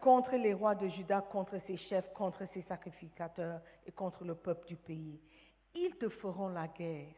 Contre 0.00 0.36
les 0.36 0.54
rois 0.54 0.74
de 0.74 0.88
Juda, 0.88 1.20
contre 1.20 1.58
ses 1.66 1.76
chefs, 1.76 2.12
contre 2.14 2.46
ses 2.54 2.62
sacrificateurs 2.62 3.60
et 3.86 3.92
contre 3.92 4.24
le 4.24 4.34
peuple 4.34 4.66
du 4.66 4.76
pays. 4.76 5.20
Ils 5.74 5.96
te 5.96 6.08
feront 6.08 6.48
la 6.48 6.68
guerre. 6.68 7.12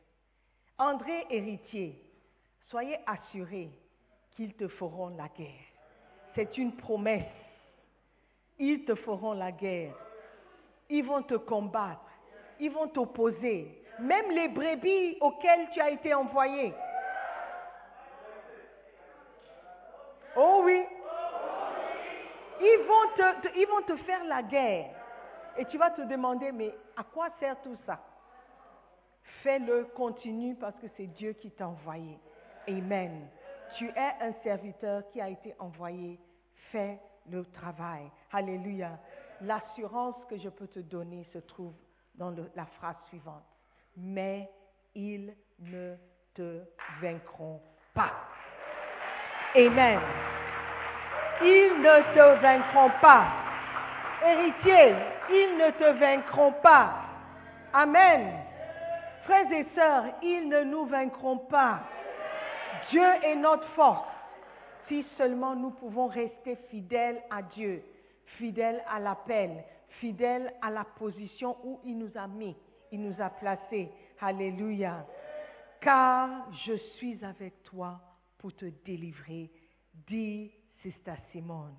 André 0.79 1.27
héritier, 1.31 2.03
soyez 2.67 2.99
assurés 3.07 3.71
qu'ils 4.33 4.55
te 4.55 4.69
feront 4.69 5.09
la 5.09 5.29
guerre. 5.29 5.65
C'est 6.35 6.57
une 6.59 6.77
promesse. 6.77 7.25
Ils 8.59 8.85
te 8.85 8.95
feront 8.95 9.33
la 9.33 9.53
guerre. 9.53 9.95
Ils 10.89 11.05
vont 11.05 11.23
te 11.23 11.35
combattre. 11.35 12.11
Ils 12.59 12.71
vont 12.71 12.89
t'opposer. 12.89 13.83
Même 14.01 14.31
les 14.31 14.49
brebis 14.49 15.17
auxquelles 15.21 15.69
tu 15.71 15.81
as 15.81 15.91
été 15.91 16.15
envoyé. 16.15 16.73
Oh 20.37 20.63
oui. 20.65 20.85
Ils 22.61 22.85
vont, 22.87 23.17
te, 23.17 23.59
ils 23.59 23.67
vont 23.67 23.83
te 23.83 23.97
faire 24.03 24.25
la 24.25 24.43
guerre. 24.43 24.95
Et 25.57 25.65
tu 25.65 25.79
vas 25.79 25.91
te 25.91 26.03
demander, 26.03 26.53
mais 26.53 26.75
à 26.97 27.05
quoi 27.05 27.29
sert 27.39 27.61
tout 27.63 27.77
ça? 27.87 28.01
Fais-le, 29.43 29.85
continue, 29.95 30.55
parce 30.55 30.77
que 30.79 30.87
c'est 30.97 31.07
Dieu 31.07 31.33
qui 31.33 31.51
t'a 31.51 31.69
envoyé. 31.69 32.19
Amen. 32.69 33.29
Tu 33.77 33.89
es 33.89 34.15
un 34.21 34.33
serviteur 34.43 35.03
qui 35.11 35.21
a 35.21 35.29
été 35.29 35.55
envoyé. 35.59 36.19
Fais 36.71 36.99
le 37.31 37.45
travail. 37.47 38.11
Alléluia. 38.33 38.99
L'assurance 39.41 40.17
que 40.29 40.37
je 40.37 40.49
peux 40.49 40.67
te 40.67 40.81
donner 40.81 41.25
se 41.33 41.39
trouve 41.39 41.75
dans 42.15 42.35
la 42.57 42.67
phrase 42.67 42.97
suivante. 43.09 43.45
Mais 43.97 44.51
ils 44.95 45.35
ne 45.61 45.95
te 46.35 46.63
vaincront 47.01 47.61
pas. 47.95 48.13
Amen. 49.55 50.01
Ils 51.43 51.81
ne 51.81 52.15
te 52.15 52.41
vaincront 52.43 52.91
pas. 53.01 53.27
Héritier, 54.25 54.95
ils 55.31 55.57
ne 55.57 55.71
te 55.71 55.99
vaincront 55.99 56.53
pas. 56.63 56.95
Amen. 57.73 58.33
Frères 59.25 59.53
et 59.53 59.67
sœurs, 59.75 60.05
ils 60.23 60.49
ne 60.49 60.65
nous 60.65 60.87
vaincront 60.87 61.39
pas. 61.39 61.81
Dieu 62.91 63.07
est 63.23 63.37
notre 63.37 63.69
force. 63.71 64.09
Si 64.89 65.05
seulement 65.17 65.55
nous 65.55 65.71
pouvons 65.71 66.07
rester 66.07 66.57
fidèles 66.71 67.23
à 67.31 67.43
Dieu, 67.43 67.83
fidèles 68.39 68.83
à 68.89 68.99
l'appel, 68.99 69.63
fidèles 70.01 70.55
à 70.63 70.71
la 70.71 70.85
position 70.85 71.57
où 71.63 71.79
il 71.85 71.99
nous 71.99 72.17
a 72.17 72.27
mis, 72.27 72.57
il 72.91 73.03
nous 73.03 73.21
a 73.21 73.29
placés. 73.29 73.91
Alléluia. 74.21 75.07
Car 75.81 76.51
je 76.67 76.75
suis 76.75 77.23
avec 77.25 77.63
toi 77.65 78.01
pour 78.39 78.55
te 78.55 78.65
délivrer, 78.85 79.51
dit 80.07 80.51
Sister 80.83 81.15
Simone. 81.33 81.77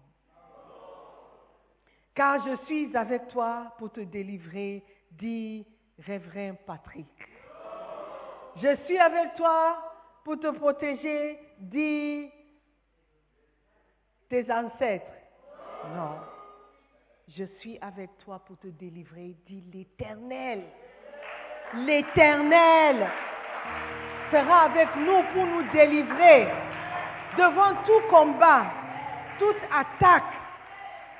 Car 2.13 2.45
je 2.45 2.55
suis 2.65 2.95
avec 2.95 3.27
toi 3.29 3.73
pour 3.77 3.91
te 3.91 4.01
délivrer, 4.01 4.83
dit 5.11 5.65
Révérend 5.99 6.57
Patrick. 6.65 7.07
Je 8.57 8.75
suis 8.85 8.97
avec 8.97 9.35
toi 9.35 9.77
pour 10.23 10.39
te 10.39 10.47
protéger, 10.51 11.39
dit 11.59 12.29
tes 14.29 14.51
ancêtres. 14.51 15.11
Non. 15.95 16.15
Je 17.27 17.43
suis 17.59 17.77
avec 17.81 18.17
toi 18.19 18.39
pour 18.45 18.57
te 18.57 18.67
délivrer, 18.67 19.35
dit 19.45 19.63
l'Éternel. 19.71 20.63
L'Éternel 21.75 23.07
sera 24.31 24.63
avec 24.63 24.87
nous 24.95 25.21
pour 25.33 25.45
nous 25.45 25.63
délivrer 25.71 26.47
devant 27.37 27.75
tout 27.85 28.01
combat, 28.09 28.65
toute 29.37 29.61
attaque. 29.71 30.23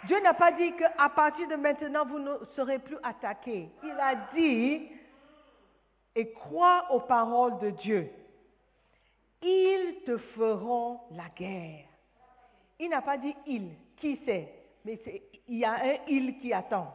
Dieu 0.06 0.20
n'a 0.22 0.34
pas 0.34 0.52
dit 0.52 0.74
qu'à 0.76 1.10
partir 1.10 1.48
de 1.48 1.56
maintenant, 1.56 2.06
vous 2.06 2.20
ne 2.20 2.34
serez 2.56 2.80
plus 2.80 2.98
attaqués. 3.04 3.70
Il 3.84 3.92
a 4.00 4.16
dit, 4.34 4.88
et 6.16 6.32
crois 6.32 6.86
aux 6.92 7.02
paroles 7.02 7.60
de 7.60 7.70
Dieu, 7.72 8.10
ils 9.42 10.02
te 10.06 10.18
feront 10.18 11.02
la 11.12 11.30
guerre. 11.36 11.89
Il 12.80 12.90
n'a 12.90 13.02
pas 13.02 13.18
dit 13.18 13.36
il, 13.46 13.70
qui 13.98 14.18
sait, 14.26 14.54
mais 14.86 15.00
il 15.48 15.58
y 15.58 15.66
a 15.66 15.74
un 15.74 15.98
il 16.08 16.40
qui 16.40 16.54
attend 16.54 16.94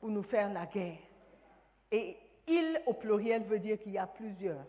pour 0.00 0.10
nous 0.10 0.22
faire 0.24 0.52
la 0.52 0.66
guerre. 0.66 0.98
Et 1.90 2.16
il 2.46 2.80
au 2.86 2.92
pluriel 2.92 3.42
veut 3.44 3.58
dire 3.58 3.78
qu'il 3.78 3.92
y 3.92 3.98
a 3.98 4.06
plusieurs. 4.06 4.64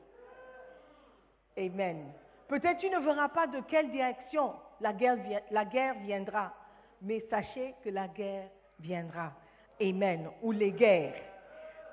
Amen. 1.58 2.12
Peut-être 2.48 2.80
tu 2.80 2.90
ne 2.90 3.00
verras 3.00 3.30
pas 3.30 3.48
de 3.48 3.60
quelle 3.68 3.92
direction 3.92 4.54
la 4.80 4.94
guerre, 4.94 5.18
la 5.52 5.66
guerre 5.66 5.96
viendra, 6.02 6.54
mais 7.02 7.20
sachez 7.30 7.74
que 7.84 7.90
la 7.90 8.08
guerre 8.08 8.50
viendra. 8.80 9.34
Amen. 9.82 10.30
Ou 10.42 10.52
les 10.52 10.72
guerres. 10.72 11.22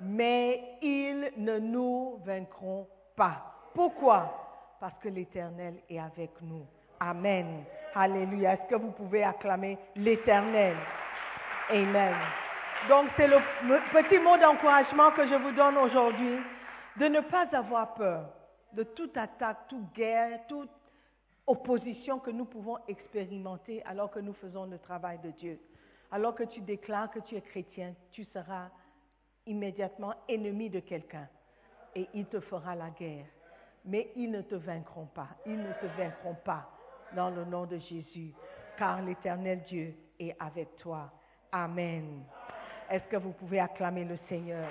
Mais 0.00 0.76
ils 0.82 1.32
ne 1.36 1.58
nous 1.58 2.20
vaincront 2.24 2.86
pas. 3.16 3.42
Pourquoi? 3.74 4.76
Parce 4.80 4.98
que 4.98 5.08
l'Éternel 5.08 5.76
est 5.88 5.98
avec 5.98 6.30
nous. 6.42 6.66
Amen. 7.00 7.64
Alléluia. 7.94 8.54
Est-ce 8.54 8.68
que 8.68 8.74
vous 8.74 8.90
pouvez 8.90 9.22
acclamer 9.22 9.78
l'Éternel? 9.94 10.76
Amen. 11.70 12.14
Donc 12.88 13.08
c'est 13.16 13.28
le 13.28 13.38
petit 13.92 14.18
mot 14.18 14.36
d'encouragement 14.36 15.12
que 15.12 15.26
je 15.26 15.34
vous 15.36 15.52
donne 15.52 15.78
aujourd'hui, 15.78 16.38
de 16.96 17.06
ne 17.06 17.20
pas 17.20 17.46
avoir 17.52 17.94
peur 17.94 18.28
de 18.72 18.82
toute 18.82 19.16
attaque, 19.16 19.68
toute 19.68 19.92
guerre, 19.94 20.40
toute 20.48 20.70
opposition 21.46 22.18
que 22.18 22.30
nous 22.30 22.44
pouvons 22.46 22.78
expérimenter 22.88 23.82
alors 23.84 24.10
que 24.10 24.18
nous 24.18 24.34
faisons 24.34 24.66
le 24.66 24.78
travail 24.78 25.18
de 25.18 25.30
Dieu. 25.30 25.60
Alors 26.10 26.34
que 26.34 26.44
tu 26.44 26.60
déclares 26.60 27.10
que 27.10 27.20
tu 27.20 27.36
es 27.36 27.40
chrétien, 27.40 27.94
tu 28.10 28.24
seras 28.24 28.68
immédiatement 29.46 30.14
ennemi 30.28 30.68
de 30.68 30.80
quelqu'un 30.80 31.28
et 31.94 32.08
il 32.12 32.26
te 32.26 32.40
fera 32.40 32.74
la 32.74 32.90
guerre. 32.90 33.26
Mais 33.84 34.10
ils 34.16 34.30
ne 34.30 34.42
te 34.42 34.54
vaincront 34.56 35.06
pas, 35.06 35.28
ils 35.46 35.58
ne 35.58 35.72
te 35.74 35.86
vaincront 35.96 36.36
pas 36.44 36.73
dans 37.14 37.30
le 37.30 37.44
nom 37.44 37.64
de 37.66 37.78
Jésus, 37.78 38.32
car 38.76 39.00
l'Éternel 39.02 39.62
Dieu 39.64 39.94
est 40.18 40.36
avec 40.38 40.76
toi. 40.76 41.10
Amen. 41.52 42.24
Est-ce 42.90 43.06
que 43.08 43.16
vous 43.16 43.32
pouvez 43.32 43.60
acclamer 43.60 44.04
le 44.04 44.16
Seigneur? 44.28 44.68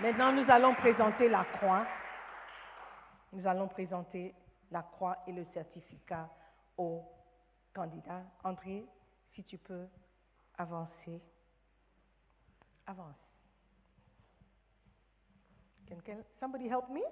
Maintenant, 0.00 0.32
nous 0.32 0.50
allons 0.50 0.74
présenter 0.74 1.28
la 1.28 1.44
croix. 1.44 1.86
Nous 3.32 3.46
allons 3.46 3.68
présenter 3.68 4.34
la 4.70 4.82
croix 4.82 5.18
et 5.26 5.32
le 5.32 5.44
certificat 5.54 6.28
au 6.76 7.02
candidat. 7.72 8.22
André, 8.42 8.84
si 9.34 9.44
tu 9.44 9.58
peux 9.58 9.86
avancer. 10.58 11.20
Avance. 12.86 13.16
Can, 15.88 15.96
can 16.04 16.16
somebody 16.40 16.68
help 16.68 16.88
me? 16.90 17.02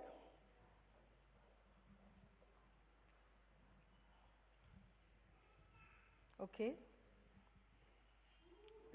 Okay. 6.42 6.72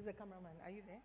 The 0.04 0.12
cameraman, 0.12 0.52
are 0.66 0.70
you 0.70 0.82
there? 0.86 1.00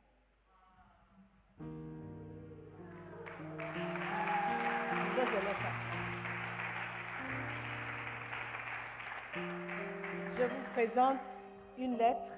Je 10.37 10.43
vous 10.43 10.73
présente 10.75 11.19
une 11.79 11.97
lettre, 11.97 12.33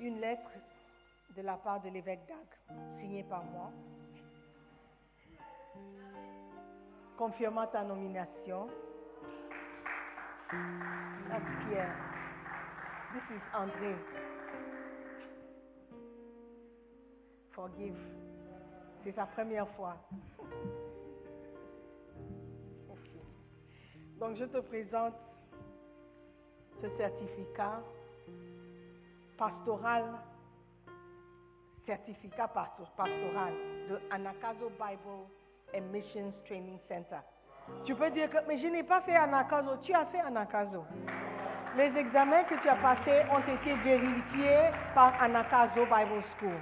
une 0.00 0.20
lettre 0.20 0.50
de 1.36 1.42
la 1.42 1.56
part 1.56 1.80
de 1.80 1.88
l'évêque 1.88 2.20
d'Agde, 2.28 3.00
signée 3.00 3.24
par 3.24 3.42
moi, 3.42 3.72
confirmant 7.18 7.66
ta 7.66 7.82
nomination. 7.82 8.68
Pierre. 11.68 12.19
This 13.12 13.22
is 13.36 13.42
André. 13.54 13.94
Forgive. 17.52 17.96
C'est 19.02 19.12
sa 19.12 19.26
première 19.26 19.68
fois. 19.70 19.96
Donc 24.18 24.36
je 24.36 24.44
te 24.44 24.58
présente 24.58 25.14
ce 26.82 26.88
certificat 26.98 27.80
pastoral, 29.38 30.04
certificat 31.86 32.48
pasto- 32.48 32.84
pastoral 32.96 33.54
de 33.88 33.98
Anakazo 34.10 34.68
Bible 34.70 35.26
and 35.74 35.90
Missions 35.90 36.32
Training 36.44 36.78
Center. 36.86 37.20
Tu 37.84 37.94
peux 37.94 38.10
dire 38.10 38.28
que, 38.30 38.36
mais 38.46 38.58
je 38.58 38.66
n'ai 38.66 38.82
pas 38.82 39.00
fait 39.00 39.16
Anakazo, 39.16 39.78
tu 39.82 39.94
as 39.94 40.04
fait 40.06 40.20
Anakazo. 40.20 40.84
Les 41.76 41.96
examens 41.96 42.42
que 42.44 42.56
tu 42.62 42.68
as 42.68 42.76
passés 42.76 43.22
ont 43.32 43.38
été 43.40 43.74
vérifiés 43.84 44.70
par 44.94 45.12
Anakazo 45.22 45.84
Bible 45.84 46.22
School. 46.36 46.58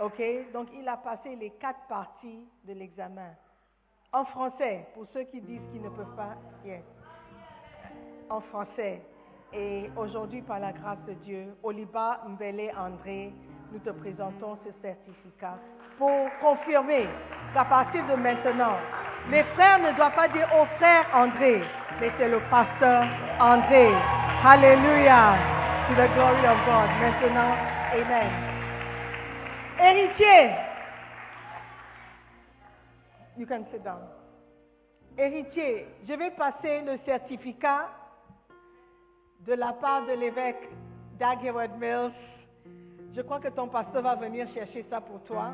OK? 0.00 0.52
Donc, 0.52 0.68
il 0.74 0.88
a 0.88 0.96
passé 0.96 1.36
les 1.36 1.50
quatre 1.50 1.86
parties 1.88 2.44
de 2.64 2.72
l'examen. 2.72 3.30
En 4.12 4.24
français, 4.24 4.88
pour 4.94 5.06
ceux 5.12 5.22
qui 5.24 5.40
disent 5.40 5.62
qu'ils 5.72 5.82
ne 5.82 5.88
peuvent 5.88 6.16
pas. 6.16 6.36
yes. 6.64 6.82
En 8.28 8.40
français. 8.40 9.02
Et 9.52 9.88
aujourd'hui, 9.96 10.42
par 10.42 10.58
la 10.58 10.72
grâce 10.72 10.98
de 11.06 11.12
Dieu, 11.24 11.54
Oliba 11.62 12.20
Mbele 12.26 12.72
André, 12.76 13.32
nous 13.70 13.78
te 13.78 13.90
présentons 13.90 14.58
ce 14.64 14.72
certificat 14.82 15.58
pour 15.96 16.10
confirmer 16.40 17.06
qu'à 17.52 17.64
partir 17.64 18.04
de 18.08 18.14
maintenant, 18.14 18.76
les 19.30 19.44
frères 19.54 19.78
ne 19.78 19.96
doivent 19.96 20.14
pas 20.14 20.28
dire 20.28 20.48
au 20.60 20.64
frère 20.76 21.06
André, 21.14 21.60
mais 22.00 22.10
c'est 22.18 22.28
le 22.28 22.40
pasteur 22.50 23.04
André. 23.38 23.92
Alléluia. 24.46 25.38
To 25.88 25.94
the 25.94 26.06
glory 26.12 26.44
of 26.44 26.58
God. 26.66 26.88
Maintenant, 27.00 27.56
Amen. 27.94 28.30
Héritier. 29.80 30.54
You 33.38 33.46
can 33.46 33.64
sit 33.72 33.82
down. 33.82 34.02
Héritier, 35.16 35.86
je 36.06 36.12
vais 36.12 36.30
passer 36.32 36.82
le 36.82 36.98
certificat 37.06 37.88
de 39.46 39.54
la 39.54 39.72
part 39.72 40.04
de 40.04 40.12
l'évêque 40.12 40.68
Daggerwood 41.18 41.78
Mills. 41.80 42.12
Je 43.16 43.22
crois 43.22 43.40
que 43.40 43.48
ton 43.48 43.68
pasteur 43.68 44.02
va 44.02 44.14
venir 44.14 44.46
chercher 44.52 44.84
ça 44.90 45.00
pour 45.00 45.22
toi. 45.22 45.52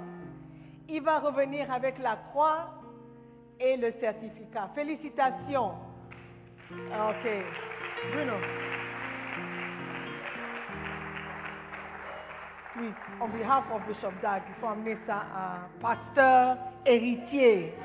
Il 0.88 1.02
va 1.02 1.20
revenir 1.20 1.72
avec 1.72 1.96
la 2.00 2.16
croix 2.32 2.70
et 3.60 3.76
le 3.76 3.92
certificat. 4.00 4.68
Félicitations. 4.74 5.74
Ok. 6.72 7.28
Bruno. 8.12 8.69
Oui, 12.76 12.92
on 13.20 13.28
behalf 13.28 13.64
of 13.72 13.82
Bishop 13.86 14.12
Dag, 14.22 14.42
il 14.48 14.54
faut 14.60 14.68
amener 14.68 14.96
ça 15.06 15.24
à 15.34 15.68
pasteur 15.80 16.56
héritier. 16.86 17.74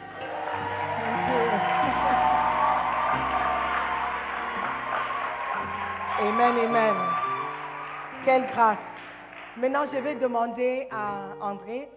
Amen, 6.18 6.58
amen. 6.58 6.96
Quelle 8.24 8.48
grâce. 8.48 8.78
Maintenant, 9.58 9.86
je 9.92 10.00
vais 10.00 10.16
demander 10.16 10.88
à 10.90 11.34
André 11.42 11.90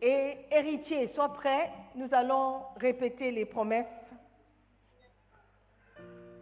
et 0.00 0.38
héritier, 0.50 1.12
sois 1.14 1.34
prêt. 1.34 1.70
Nous 1.94 2.08
allons 2.12 2.62
répéter 2.76 3.30
les 3.30 3.44
promesses. 3.44 3.84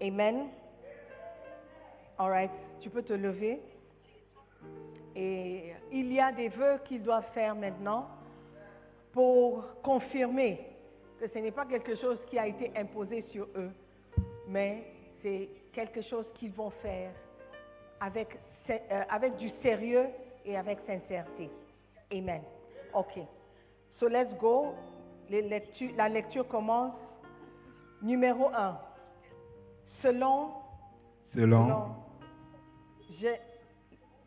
Amen. 0.01 0.49
All 2.19 2.31
right. 2.31 2.53
Tu 2.81 2.89
peux 2.89 3.03
te 3.03 3.15
lever. 3.15 3.61
Et 5.19 5.73
il 5.93 6.13
y 6.13 6.21
a 6.21 6.31
des 6.31 6.49
vœux 6.49 6.79
qu'ils 6.85 7.03
doivent 7.03 7.31
faire 7.33 7.55
maintenant 7.55 8.07
pour 9.13 9.65
confirmer 9.83 10.61
que 11.19 11.27
ce 11.29 11.39
n'est 11.39 11.51
pas 11.51 11.65
quelque 11.65 11.97
chose 11.97 12.19
qui 12.29 12.39
a 12.39 12.47
été 12.47 12.71
imposé 12.77 13.23
sur 13.31 13.49
eux, 13.57 13.71
mais 14.49 14.85
c'est 15.23 15.49
quelque 15.73 16.03
chose 16.03 16.27
qu'ils 16.35 16.53
vont 16.53 16.69
faire 16.83 17.11
avec, 18.01 18.29
euh, 18.69 19.03
avec 19.09 19.37
du 19.37 19.49
sérieux 19.63 20.07
et 20.45 20.57
avec 20.57 20.79
sincérité. 20.87 21.49
Amen. 22.13 22.43
OK. 22.93 23.19
So 23.99 24.09
let's 24.09 24.35
go. 24.39 24.75
Les 25.31 25.41
lectures- 25.43 25.95
la 25.97 26.09
lecture 26.11 26.47
commence. 26.47 26.93
Numéro 28.03 28.49
1. 28.55 28.79
Selon. 30.03 30.51
Selon, 31.35 31.89
je, 33.19 33.29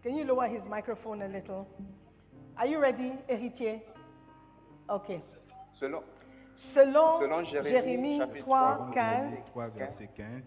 can 0.04 0.16
you 0.16 0.24
lower 0.26 0.48
his 0.48 0.62
microphone 0.70 1.22
a 1.22 1.28
little? 1.28 1.68
Are 2.58 2.68
you 2.68 2.80
ready, 2.80 3.14
héritier? 3.28 3.82
OK. 4.90 5.22
Selon, 5.80 6.04
Selon, 6.74 7.20
Selon 7.22 7.44
Jérémie, 7.46 7.70
Jérémie 7.72 8.18
chapitre 8.20 8.46
3, 8.46 8.92
15, 8.94 9.34
3, 9.48 9.68
verset 9.70 10.10
15, 10.16 10.44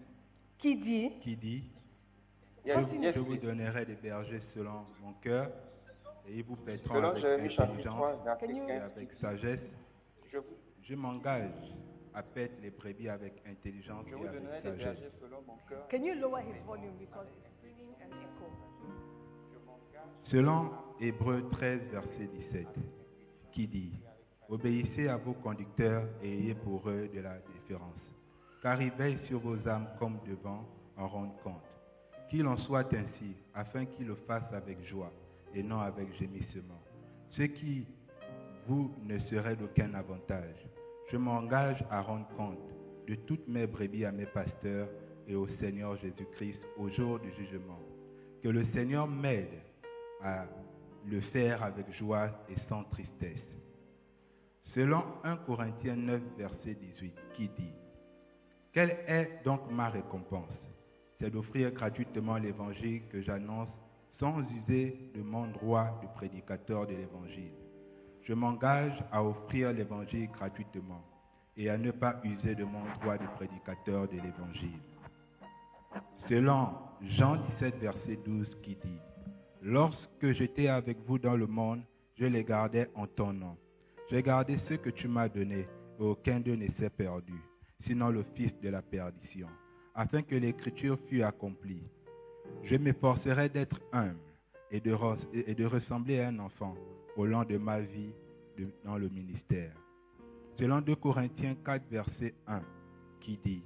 qui 0.59 0.75
dit 0.75 1.11
qui 1.21 1.35
dit 1.35 1.63
yes, 2.65 2.77
je, 2.91 2.95
yes, 2.97 3.15
je 3.15 3.19
vous 3.19 3.35
donnerai 3.37 3.85
des 3.85 3.95
bergers 3.95 4.39
selon 4.53 4.85
mon 5.01 5.13
cœur, 5.21 5.49
et 6.27 6.35
ils 6.37 6.43
vous 6.43 6.55
paîtront 6.55 6.95
avec 7.03 7.17
Jérémie 7.21 7.49
chapitre 7.49 7.89
3, 7.89 8.09
intelligence 8.11 8.23
verset 8.25 8.47
Can 8.47 8.55
you- 8.55 8.63
et 8.63 8.67
15, 8.67 8.81
avec 8.95 9.13
sagesse. 9.13 9.59
je 10.83 10.95
m'engage 10.95 11.51
à 12.13 12.21
paître 12.21 12.53
les 12.61 12.69
brebis 12.69 13.09
avec 13.09 13.33
intelligence 13.47 14.05
je 14.07 14.13
et 14.13 14.15
vous 14.17 14.25
donnerai 14.27 14.57
avec 14.57 14.63
des 14.63 14.69
sagesse. 14.69 14.99
bergers 14.99 15.11
selon 15.19 15.41
mon 15.47 15.57
cœur. 15.67 15.87
Can 15.89 16.03
you 16.03 16.13
lower 16.15 16.41
his 16.41 16.61
volume 16.65 16.93
because 16.99 17.27
it's 17.27 17.49
bringing 17.61 17.95
an 18.01 18.15
echo? 18.21 18.42
Selon 20.25 20.71
Hébreu 20.99 21.43
13, 21.51 21.81
verset 21.91 22.29
17, 22.51 22.67
qui 23.51 23.67
dit 23.67 23.91
Obéissez 24.49 25.07
à 25.07 25.17
vos 25.17 25.33
conducteurs 25.33 26.07
et 26.21 26.31
ayez 26.31 26.55
pour 26.55 26.89
eux 26.89 27.09
de 27.13 27.19
la 27.19 27.37
déférence, 27.53 27.99
car 28.61 28.81
ils 28.81 28.91
veillent 28.91 29.25
sur 29.27 29.39
vos 29.39 29.67
âmes 29.67 29.87
comme 29.99 30.19
devant 30.27 30.65
en 30.97 31.07
rendre 31.07 31.35
compte. 31.43 31.63
Qu'il 32.29 32.47
en 32.47 32.57
soit 32.57 32.93
ainsi, 32.93 33.35
afin 33.53 33.85
qu'ils 33.85 34.07
le 34.07 34.15
fassent 34.15 34.53
avec 34.53 34.83
joie 34.87 35.11
et 35.53 35.61
non 35.61 35.79
avec 35.79 36.13
gémissement. 36.17 36.81
Ce 37.31 37.43
qui 37.43 37.85
vous 38.67 38.91
ne 39.03 39.19
serait 39.19 39.55
d'aucun 39.55 39.93
avantage. 39.93 40.65
Je 41.11 41.17
m'engage 41.17 41.83
à 41.91 42.01
rendre 42.01 42.27
compte 42.37 42.59
de 43.07 43.15
toutes 43.15 43.47
mes 43.47 43.67
brebis 43.67 44.05
à 44.05 44.11
mes 44.11 44.25
pasteurs 44.25 44.87
et 45.27 45.35
au 45.35 45.47
Seigneur 45.59 45.97
Jésus-Christ 45.97 46.59
au 46.77 46.89
jour 46.89 47.19
du 47.19 47.31
jugement. 47.33 47.79
Que 48.41 48.49
le 48.49 48.65
Seigneur 48.73 49.07
m'aide 49.07 49.61
à 50.23 50.45
le 51.05 51.21
faire 51.21 51.63
avec 51.63 51.91
joie 51.93 52.29
et 52.49 52.55
sans 52.69 52.83
tristesse. 52.85 53.43
Selon 54.73 55.03
1 55.23 55.37
Corinthiens 55.37 55.95
9, 55.95 56.21
verset 56.37 56.75
18, 56.75 57.13
qui 57.35 57.49
dit, 57.49 57.73
Quelle 58.71 58.97
est 59.07 59.41
donc 59.43 59.69
ma 59.69 59.89
récompense? 59.89 60.49
C'est 61.19 61.29
d'offrir 61.29 61.71
gratuitement 61.71 62.37
l'évangile 62.37 63.03
que 63.11 63.21
j'annonce 63.21 63.69
sans 64.19 64.39
user 64.39 65.11
de 65.15 65.21
mon 65.21 65.47
droit 65.47 65.99
de 66.01 66.07
prédicateur 66.15 66.87
de 66.87 66.93
l'évangile. 66.95 67.51
Je 68.23 68.33
m'engage 68.33 69.03
à 69.11 69.23
offrir 69.23 69.73
l'évangile 69.73 70.29
gratuitement 70.31 71.03
et 71.57 71.69
à 71.69 71.77
ne 71.77 71.91
pas 71.91 72.19
user 72.23 72.55
de 72.55 72.63
mon 72.63 72.83
droit 72.99 73.17
de 73.17 73.27
prédicateur 73.35 74.07
de 74.07 74.15
l'évangile. 74.15 74.79
Selon 76.29 76.69
Jean 77.01 77.35
17, 77.59 77.75
verset 77.79 78.17
12, 78.25 78.47
qui 78.63 78.75
dit, 78.75 78.99
Lorsque 79.65 80.33
j'étais 80.33 80.67
avec 80.67 80.97
vous 81.07 81.17
dans 81.17 81.37
le 81.37 81.47
monde, 81.47 81.83
je 82.15 82.25
les 82.25 82.43
gardais 82.43 82.89
en 82.95 83.07
ton 83.07 83.31
nom. 83.31 83.55
J'ai 84.11 84.21
gardé 84.21 84.57
ce 84.67 84.73
que 84.73 84.89
tu 84.89 85.07
m'as 85.07 85.29
donné, 85.29 85.65
et 85.99 86.03
aucun 86.03 86.41
d'eux 86.41 86.55
ne 86.55 86.67
s'est 86.77 86.89
perdu, 86.89 87.41
sinon 87.85 88.09
le 88.09 88.23
fils 88.35 88.51
de 88.61 88.67
la 88.67 88.81
perdition, 88.81 89.47
afin 89.95 90.21
que 90.21 90.35
l'écriture 90.35 90.99
fût 91.07 91.23
accomplie. 91.23 91.81
Je 92.63 92.75
m'efforcerai 92.75 93.47
d'être 93.47 93.79
humble 93.93 94.19
et 94.69 94.81
de, 94.81 95.63
ressembler 95.65 96.19
à 96.19 96.27
un 96.27 96.39
enfant 96.39 96.75
au 97.15 97.25
long 97.25 97.45
de 97.45 97.57
ma 97.57 97.79
vie 97.79 98.13
dans 98.83 98.97
le 98.97 99.07
ministère. 99.07 99.71
Selon 100.59 100.81
2 100.81 100.95
Corinthiens 100.97 101.55
4, 101.65 101.83
verset 101.89 102.33
1, 102.47 102.61
qui 103.21 103.39
dit, 103.45 103.63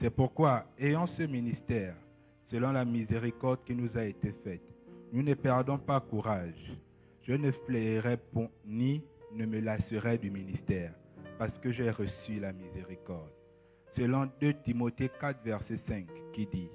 C'est 0.00 0.10
pourquoi, 0.10 0.64
ayant 0.76 1.06
ce 1.06 1.22
ministère, 1.22 1.94
selon 2.50 2.72
la 2.72 2.84
miséricorde 2.84 3.60
qui 3.64 3.76
nous 3.76 3.96
a 3.96 4.04
été 4.04 4.32
faite, 4.42 4.75
nous 5.12 5.22
ne 5.22 5.34
perdons 5.34 5.78
pas 5.78 6.00
courage. 6.00 6.72
Je 7.22 7.32
ne 7.32 7.50
fléirai 7.50 8.16
point 8.16 8.48
ni 8.64 9.02
ne 9.32 9.46
me 9.46 9.60
lasserai 9.60 10.18
du 10.18 10.30
ministère, 10.30 10.92
parce 11.38 11.56
que 11.58 11.72
j'ai 11.72 11.90
reçu 11.90 12.40
la 12.40 12.52
miséricorde. 12.52 13.30
Selon 13.96 14.28
2 14.40 14.54
Timothée 14.64 15.10
4, 15.20 15.42
verset 15.44 15.78
5, 15.88 16.06
qui 16.32 16.46
dit, 16.46 16.70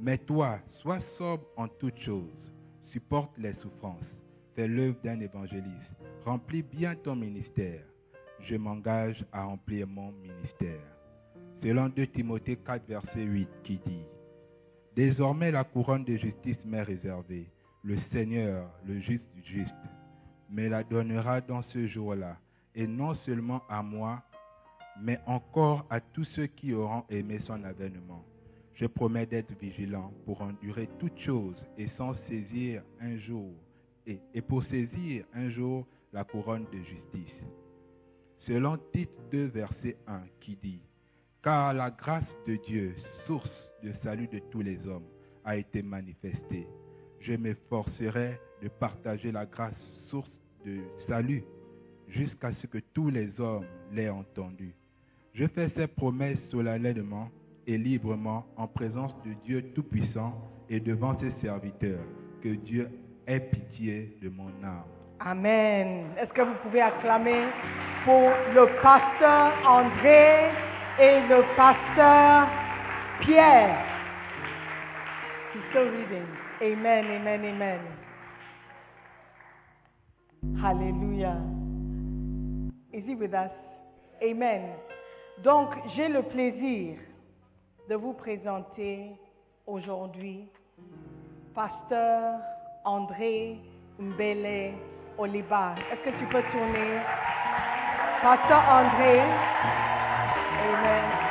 Mais 0.00 0.18
toi, 0.18 0.60
sois 0.74 1.00
sobre 1.18 1.44
en 1.56 1.68
toutes 1.68 1.98
choses, 2.00 2.52
supporte 2.92 3.36
les 3.38 3.54
souffrances, 3.54 3.98
fais 4.54 4.68
l'œuvre 4.68 4.98
d'un 5.02 5.20
évangéliste, 5.20 5.96
remplis 6.24 6.62
bien 6.62 6.94
ton 6.96 7.16
ministère. 7.16 7.84
Je 8.40 8.56
m'engage 8.56 9.24
à 9.32 9.44
remplir 9.44 9.86
mon 9.86 10.12
ministère. 10.12 10.86
Selon 11.62 11.88
2 11.88 12.06
Timothée 12.08 12.56
4, 12.56 12.86
verset 12.86 13.22
8, 13.22 13.48
qui 13.64 13.78
dit, 13.86 14.04
Désormais 14.96 15.50
la 15.50 15.64
couronne 15.64 16.04
de 16.04 16.16
justice 16.16 16.64
m'est 16.64 16.82
réservée. 16.82 17.48
Le 17.82 17.98
Seigneur, 18.12 18.70
le 18.86 19.00
juste 19.00 19.24
juste, 19.44 19.74
me 20.50 20.68
la 20.68 20.84
donnera 20.84 21.40
dans 21.40 21.62
ce 21.62 21.86
jour-là, 21.88 22.36
et 22.76 22.86
non 22.86 23.14
seulement 23.26 23.62
à 23.68 23.82
moi, 23.82 24.22
mais 25.00 25.18
encore 25.26 25.84
à 25.90 26.00
tous 26.00 26.24
ceux 26.36 26.46
qui 26.46 26.72
auront 26.72 27.02
aimé 27.10 27.40
son 27.44 27.62
avènement. 27.64 28.24
Je 28.74 28.86
promets 28.86 29.26
d'être 29.26 29.52
vigilant 29.58 30.12
pour 30.24 30.40
endurer 30.42 30.88
toutes 31.00 31.18
choses 31.18 31.60
et 31.76 31.88
sans 31.96 32.14
saisir 32.28 32.82
un 33.00 33.16
jour, 33.18 33.52
et, 34.06 34.20
et 34.32 34.42
pour 34.42 34.62
saisir 34.64 35.24
un 35.34 35.50
jour 35.50 35.86
la 36.12 36.22
couronne 36.22 36.66
de 36.72 36.78
justice. 36.78 37.34
Selon 38.46 38.78
Tite 38.92 39.10
2, 39.32 39.46
verset 39.46 39.96
1, 40.06 40.22
qui 40.40 40.56
dit, 40.56 40.82
Car 41.42 41.74
la 41.74 41.90
grâce 41.90 42.22
de 42.46 42.56
Dieu, 42.66 42.94
source 43.26 43.63
de 43.84 43.92
salut 44.02 44.26
de 44.28 44.38
tous 44.50 44.62
les 44.62 44.78
hommes, 44.88 45.04
a 45.44 45.56
été 45.56 45.82
manifestée. 45.82 46.66
Je 47.20 47.34
m'efforcerai 47.34 48.40
de 48.62 48.68
partager 48.68 49.30
la 49.30 49.44
grâce, 49.44 49.74
source 50.06 50.30
de 50.64 50.78
salut, 51.06 51.44
jusqu'à 52.08 52.52
ce 52.60 52.66
que 52.66 52.78
tous 52.94 53.10
les 53.10 53.38
hommes 53.38 53.66
l'aient 53.92 54.08
entendu. 54.08 54.74
Je 55.34 55.46
fais 55.46 55.68
ces 55.76 55.86
promesses 55.86 56.38
solennellement 56.50 57.28
et 57.66 57.76
librement 57.76 58.46
en 58.56 58.66
présence 58.66 59.14
de 59.24 59.32
Dieu 59.44 59.62
Tout-Puissant 59.74 60.32
et 60.70 60.80
devant 60.80 61.18
ses 61.18 61.32
serviteurs. 61.42 62.04
Que 62.42 62.54
Dieu 62.54 62.88
ait 63.26 63.40
pitié 63.40 64.16
de 64.22 64.28
mon 64.28 64.48
âme. 64.62 64.84
Amen. 65.20 66.06
Est-ce 66.20 66.32
que 66.32 66.42
vous 66.42 66.54
pouvez 66.62 66.80
acclamer 66.80 67.44
pour 68.04 68.30
le 68.54 68.66
pasteur 68.82 69.52
André 69.66 70.50
et 71.00 71.20
le 71.28 71.42
pasteur 71.56 72.63
Pierre? 73.22 73.84
He's 75.52 75.62
still 75.70 75.84
reading. 75.84 76.26
Amen, 76.62 77.04
amen, 77.06 77.44
amen. 77.44 77.80
Hallelujah. 80.60 81.40
Is 82.92 83.04
he 83.06 83.14
with 83.14 83.34
us? 83.34 83.50
Amen. 84.22 84.70
Donc, 85.42 85.70
j'ai 85.94 86.08
le 86.08 86.22
plaisir 86.22 86.96
de 87.88 87.94
vous 87.96 88.12
présenter 88.12 89.10
aujourd'hui 89.66 90.48
Pasteur 91.54 92.40
André 92.84 93.58
Mbele 93.98 94.74
Oliba. 95.18 95.74
Est-ce 95.92 96.10
que 96.10 96.18
tu 96.18 96.26
peux 96.26 96.42
tourner? 96.50 97.00
Pasteur 98.22 98.62
André. 98.68 99.20
Amen. 100.62 101.23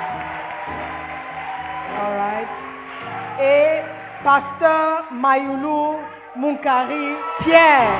Et 3.39 3.81
Pasteur 4.23 5.05
Mayulu 5.11 5.97
Munkari 6.35 7.15
Pierre. 7.39 7.93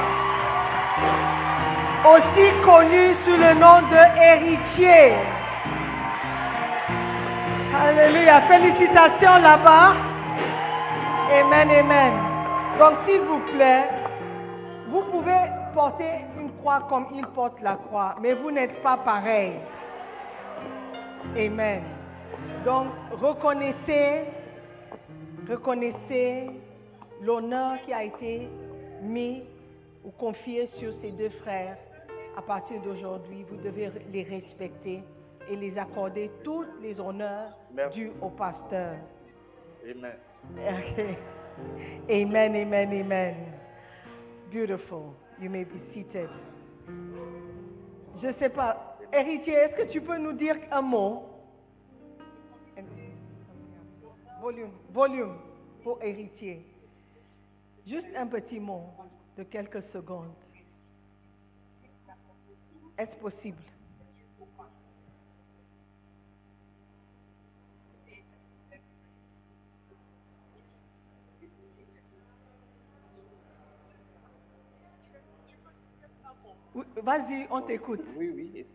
Aussi 2.06 2.52
connu 2.66 3.16
sous 3.26 3.38
le 3.38 3.54
nom 3.54 3.82
de 3.90 4.02
héritier. 4.22 5.14
Alléluia. 7.82 8.42
Félicitations 8.42 9.42
là-bas. 9.42 9.94
Amen, 11.32 11.70
amen. 11.72 12.14
Donc, 12.80 12.94
s'il 13.06 13.22
vous 13.22 13.40
plaît, 13.56 13.90
vous 14.90 15.02
pouvez 15.12 15.42
porter 15.74 16.26
une 16.40 16.52
croix 16.58 16.82
comme 16.90 17.08
il 17.14 17.26
porte 17.28 17.62
la 17.62 17.76
croix, 17.76 18.16
mais 18.22 18.34
vous 18.34 18.52
n'êtes 18.52 18.82
pas 18.84 18.98
pareil. 18.98 19.54
Amen. 21.36 21.82
Donc, 22.66 22.88
reconnaissez, 23.12 24.24
reconnaissez 25.50 26.50
l'honneur 27.22 27.82
qui 27.86 27.92
a 27.94 28.04
été 28.04 28.48
mis 29.02 29.44
ou 30.06 30.12
confié 30.12 30.68
sur 30.78 30.94
ces 31.02 31.12
deux 31.12 31.30
frères. 31.42 31.78
À 32.38 32.42
partir 32.42 32.82
d'aujourd'hui, 32.82 33.46
vous 33.50 33.58
devez 33.58 33.92
les 34.12 34.24
respecter 34.24 35.04
et 35.50 35.56
les 35.56 35.78
accorder 35.78 36.32
tous 36.44 36.64
les 36.82 36.98
honneurs 37.00 37.50
Merci. 37.74 38.00
dus 38.00 38.12
au 38.22 38.30
pasteur. 38.30 38.96
Amen. 39.84 40.14
Okay. 40.58 41.18
Amen, 42.10 42.56
amen, 42.56 43.02
amen. 43.02 43.36
Beautiful. 44.52 45.14
You 45.42 45.50
may 45.50 45.66
be 45.66 45.80
seated. 45.94 46.30
Je 48.22 48.28
ne 48.28 48.34
sais 48.40 48.50
pas. 48.50 48.98
Héritier, 49.12 49.54
est-ce 49.54 49.76
que 49.84 49.92
tu 49.92 50.02
peux 50.02 50.18
nous 50.18 50.34
dire 50.34 50.56
un 50.72 50.82
mot? 50.82 51.24
Volume, 54.44 54.72
volume 54.92 55.38
pour 55.84 56.04
héritier. 56.04 56.66
Juste 57.88 58.08
un 58.14 58.28
petit 58.28 58.60
mot 58.60 58.84
de 59.38 59.44
quelques 59.44 59.82
secondes. 59.94 60.34
Est-ce 62.98 63.16
possible? 63.22 63.64
Oui, 76.76 76.84
Vas-y, 77.02 77.48
on 77.50 77.62
t'écoute. 77.62 78.02
Oui, 78.18 78.30
oui. 78.36 78.66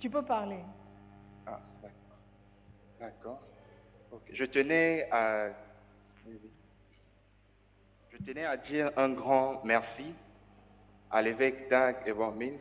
Tu 0.00 0.08
peux 0.08 0.24
parler. 0.24 0.60
D'accord. 3.00 3.40
Je 4.32 4.44
tenais 4.44 5.08
à. 5.12 5.50
Je 8.10 8.16
tenais 8.26 8.44
à 8.44 8.56
dire 8.56 8.90
un 8.96 9.10
grand 9.10 9.62
merci 9.64 10.14
à 11.10 11.22
l'évêque 11.22 11.68
Dag 11.70 11.96
Evan 12.06 12.34
Mills, 12.34 12.58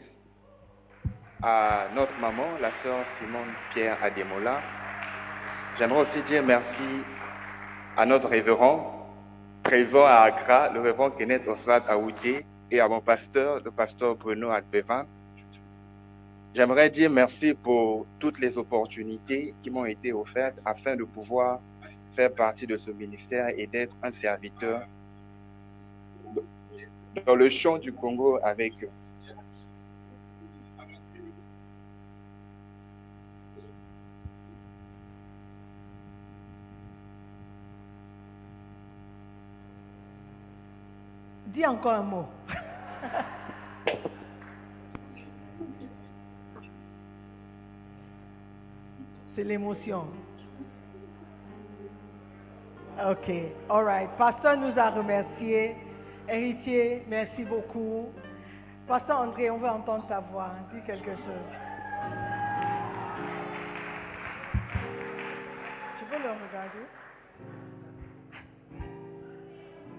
à 1.41 1.88
notre 1.95 2.15
maman, 2.19 2.58
la 2.62 2.71
sœur 2.84 3.04
Simone 3.19 3.52
Pierre 3.73 4.02
Ademola. 4.04 4.62
J'aimerais 5.80 6.02
aussi 6.02 6.21
dire 6.30 6.43
merci 6.43 7.04
à 7.97 8.06
notre 8.06 8.28
révérend, 8.28 9.10
présent 9.63 10.06
à 10.06 10.21
Accra, 10.21 10.69
le 10.69 10.82
révérend 10.82 11.12
Kenneth 11.12 11.47
Oswald 11.47 11.84
Aoudé, 11.89 12.45
et 12.69 12.80
à 12.80 12.88
mon 12.88 13.02
pasteur, 13.02 13.62
le 13.63 13.71
pasteur 13.71 14.15
Bruno 14.15 14.52
Adbevan. 14.52 15.08
J'aimerais 16.55 16.89
dire 16.89 17.10
merci 17.10 17.53
pour 17.53 18.07
toutes 18.19 18.39
les 18.39 18.57
opportunités 18.57 19.53
qui 19.62 19.69
m'ont 19.69 19.86
été 19.86 20.12
offertes 20.12 20.57
afin 20.65 20.95
de 20.95 21.03
pouvoir 21.03 21.60
faire 22.15 22.33
partie 22.33 22.65
de 22.65 22.77
ce 22.77 22.89
ministère 22.89 23.49
et 23.55 23.67
d'être 23.67 23.95
un 24.01 24.12
serviteur 24.19 24.81
dans 27.25 27.36
le 27.36 27.49
champ 27.49 27.77
du 27.77 27.93
Congo 27.93 28.39
avec 28.43 28.73
eux. 28.83 28.89
Dis 41.47 41.65
encore 41.65 41.93
un 41.93 42.03
mot. 42.03 42.25
C'est 49.38 49.43
l'émotion. 49.43 50.07
Ok, 53.07 53.29
all 53.69 53.83
right. 53.85 54.09
Pasteur 54.17 54.57
nous 54.57 54.73
a 54.79 54.89
remerciés. 54.89 55.75
Héritier, 56.27 57.03
merci 57.07 57.43
beaucoup. 57.43 58.07
Pasteur 58.88 59.19
André, 59.19 59.51
on 59.51 59.59
veut 59.59 59.69
entendre 59.69 60.07
ta 60.07 60.21
voix. 60.21 60.49
Dis 60.73 60.81
quelque 60.88 61.11
chose. 61.11 61.47
Tu 65.99 66.05
peux 66.05 66.17
le 66.17 66.29
regarder? 66.31 66.88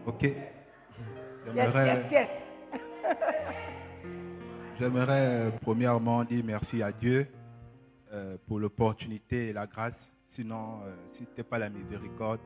Ok. 0.05 0.23
Yes, 0.25 0.35
J'aimerais, 1.55 1.87
yes, 1.87 2.11
yes. 2.11 2.29
j'aimerais, 4.81 5.53
premièrement 5.63 6.25
dire 6.25 6.43
merci 6.45 6.83
à 6.83 6.91
Dieu 6.91 7.29
euh, 8.13 8.37
pour 8.47 8.59
l'opportunité 8.59 9.49
et 9.49 9.53
la 9.53 9.67
grâce. 9.67 9.95
Sinon, 10.35 10.81
euh, 10.85 10.95
si 11.13 11.25
ce 11.25 11.31
n'était 11.31 11.43
pas 11.43 11.59
la 11.59 11.69
miséricorde, 11.69 12.41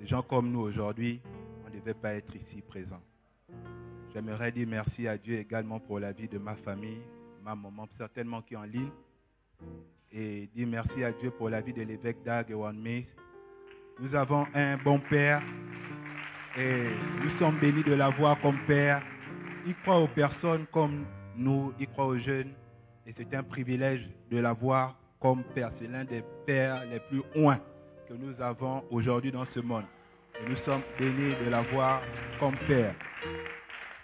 des 0.00 0.06
gens 0.06 0.22
comme 0.22 0.50
nous 0.50 0.60
aujourd'hui, 0.60 1.20
on 1.64 1.70
ne 1.70 1.78
devait 1.78 1.94
pas 1.94 2.14
être 2.14 2.34
ici 2.34 2.62
présents. 2.62 3.00
J'aimerais 4.12 4.52
dire 4.52 4.66
merci 4.68 5.06
à 5.06 5.16
Dieu 5.16 5.38
également 5.38 5.80
pour 5.80 5.98
la 6.00 6.12
vie 6.12 6.28
de 6.28 6.38
ma 6.38 6.56
famille, 6.56 7.00
ma 7.44 7.54
maman 7.54 7.88
certainement 7.96 8.42
qui 8.42 8.54
est 8.54 8.56
en 8.58 8.64
ligne. 8.64 8.90
Et 10.12 10.48
dire 10.54 10.66
merci 10.66 11.04
à 11.04 11.12
Dieu 11.12 11.30
pour 11.30 11.50
la 11.50 11.60
vie 11.60 11.72
de 11.72 11.82
l'évêque 11.82 12.22
Dag 12.24 12.50
et 12.50 12.54
Mace. 12.54 13.04
Nous 14.00 14.14
avons 14.14 14.46
un 14.54 14.76
bon 14.78 15.00
père 15.10 15.42
et 16.56 16.88
nous 17.22 17.38
sommes 17.38 17.58
bénis 17.58 17.82
de 17.82 17.94
l'avoir 17.94 18.40
comme 18.40 18.58
père. 18.66 19.02
Il 19.66 19.74
croit 19.82 19.98
aux 19.98 20.08
personnes 20.08 20.66
comme 20.72 21.04
nous, 21.36 21.72
il 21.78 21.88
croit 21.88 22.06
aux 22.06 22.18
jeunes. 22.18 22.52
Et 23.08 23.14
c'est 23.16 23.34
un 23.34 23.42
privilège 23.42 24.06
de 24.30 24.36
l'avoir 24.36 24.94
comme 25.18 25.42
père. 25.54 25.70
C'est 25.80 25.88
l'un 25.88 26.04
des 26.04 26.22
pères 26.44 26.84
les 26.84 27.00
plus 27.00 27.22
loin 27.34 27.58
que 28.06 28.12
nous 28.12 28.38
avons 28.38 28.84
aujourd'hui 28.90 29.32
dans 29.32 29.46
ce 29.54 29.60
monde. 29.60 29.84
Nous 30.46 30.56
sommes 30.56 30.82
bénis 30.98 31.34
de 31.42 31.48
l'avoir 31.48 32.02
comme 32.38 32.54
père. 32.66 32.94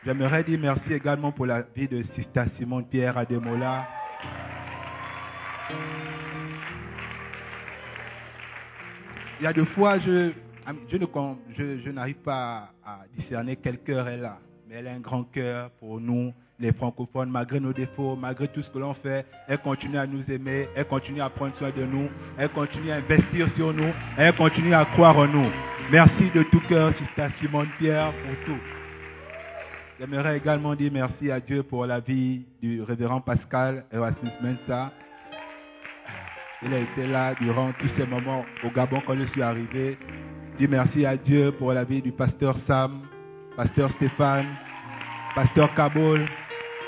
J'aimerais 0.07 0.43
dire 0.43 0.59
merci 0.59 0.95
également 0.95 1.33
pour 1.33 1.45
la 1.45 1.61
vie 1.77 1.87
de 1.87 2.03
Sista 2.15 2.47
Simone 2.57 2.87
Pierre 2.87 3.19
Ademola. 3.19 3.87
Il 9.39 9.45
y 9.45 9.47
a 9.47 9.53
deux 9.53 9.67
fois, 9.67 9.99
je, 9.99 10.33
je, 10.89 10.97
ne, 10.97 11.93
n'arrive 11.93 12.23
pas 12.23 12.71
à, 12.83 13.01
discerner 13.19 13.57
quel 13.57 13.81
cœur 13.81 14.09
elle 14.09 14.25
a, 14.25 14.39
mais 14.67 14.77
elle 14.77 14.87
a 14.87 14.93
un 14.93 15.01
grand 15.01 15.25
cœur 15.25 15.71
pour 15.73 16.01
nous, 16.01 16.33
les 16.61 16.73
francophones, 16.73 17.31
malgré 17.31 17.59
nos 17.61 17.73
défauts, 17.73 18.17
malgré 18.17 18.49
tout 18.49 18.63
ce 18.63 18.71
que 18.71 18.79
l'on 18.79 18.95
fait, 18.95 19.27
elle 19.49 19.59
continue 19.59 19.99
à 19.99 20.07
nous 20.07 20.23
aimer, 20.31 20.69
elle 20.77 20.87
continue 20.87 21.21
à 21.21 21.29
prendre 21.29 21.55
soin 21.57 21.71
de 21.77 21.85
nous, 21.85 22.09
elle 22.39 22.49
continue 22.51 22.91
à 22.91 22.97
investir 22.97 23.49
sur 23.57 23.73
nous, 23.73 23.93
elle 24.17 24.35
continue 24.35 24.75
à 24.75 24.85
croire 24.85 25.17
en 25.17 25.27
nous. 25.27 25.51
Merci 25.91 26.31
de 26.35 26.43
tout 26.45 26.61
cœur, 26.69 26.93
Sista 26.97 27.29
Simone 27.41 27.69
Pierre, 27.79 28.13
pour 28.13 28.47
tout. 28.47 28.61
J'aimerais 29.99 30.39
également 30.39 30.75
dire 30.75 30.91
merci 30.93 31.31
à 31.31 31.41
Dieu 31.41 31.63
pour 31.63 31.87
la 31.87 32.01
vie 32.01 32.43
du 32.63 32.83
révérend 32.83 33.21
Pascal 33.21 33.85
Erasmus 33.93 34.31
Mensa. 34.43 34.93
Il 36.63 36.73
a 36.73 36.79
été 36.79 37.07
là 37.07 37.35
durant 37.41 37.73
tous 37.79 37.89
ces 37.97 38.07
moments 38.07 38.45
au 38.65 38.71
Gabon 38.71 39.03
quand 39.07 39.15
je 39.17 39.27
suis 39.27 39.43
arrivé. 39.43 39.99
Dis 40.59 40.67
merci 40.67 41.05
à 41.05 41.17
Dieu 41.17 41.53
pour 41.53 41.73
la 41.73 41.85
vie 41.85 42.01
du 42.01 42.11
pasteur 42.13 42.57
Sam, 42.67 43.03
pasteur 43.57 43.91
Stéphane, 43.97 44.47
pasteur 45.35 45.75
Kaboul, 45.75 46.27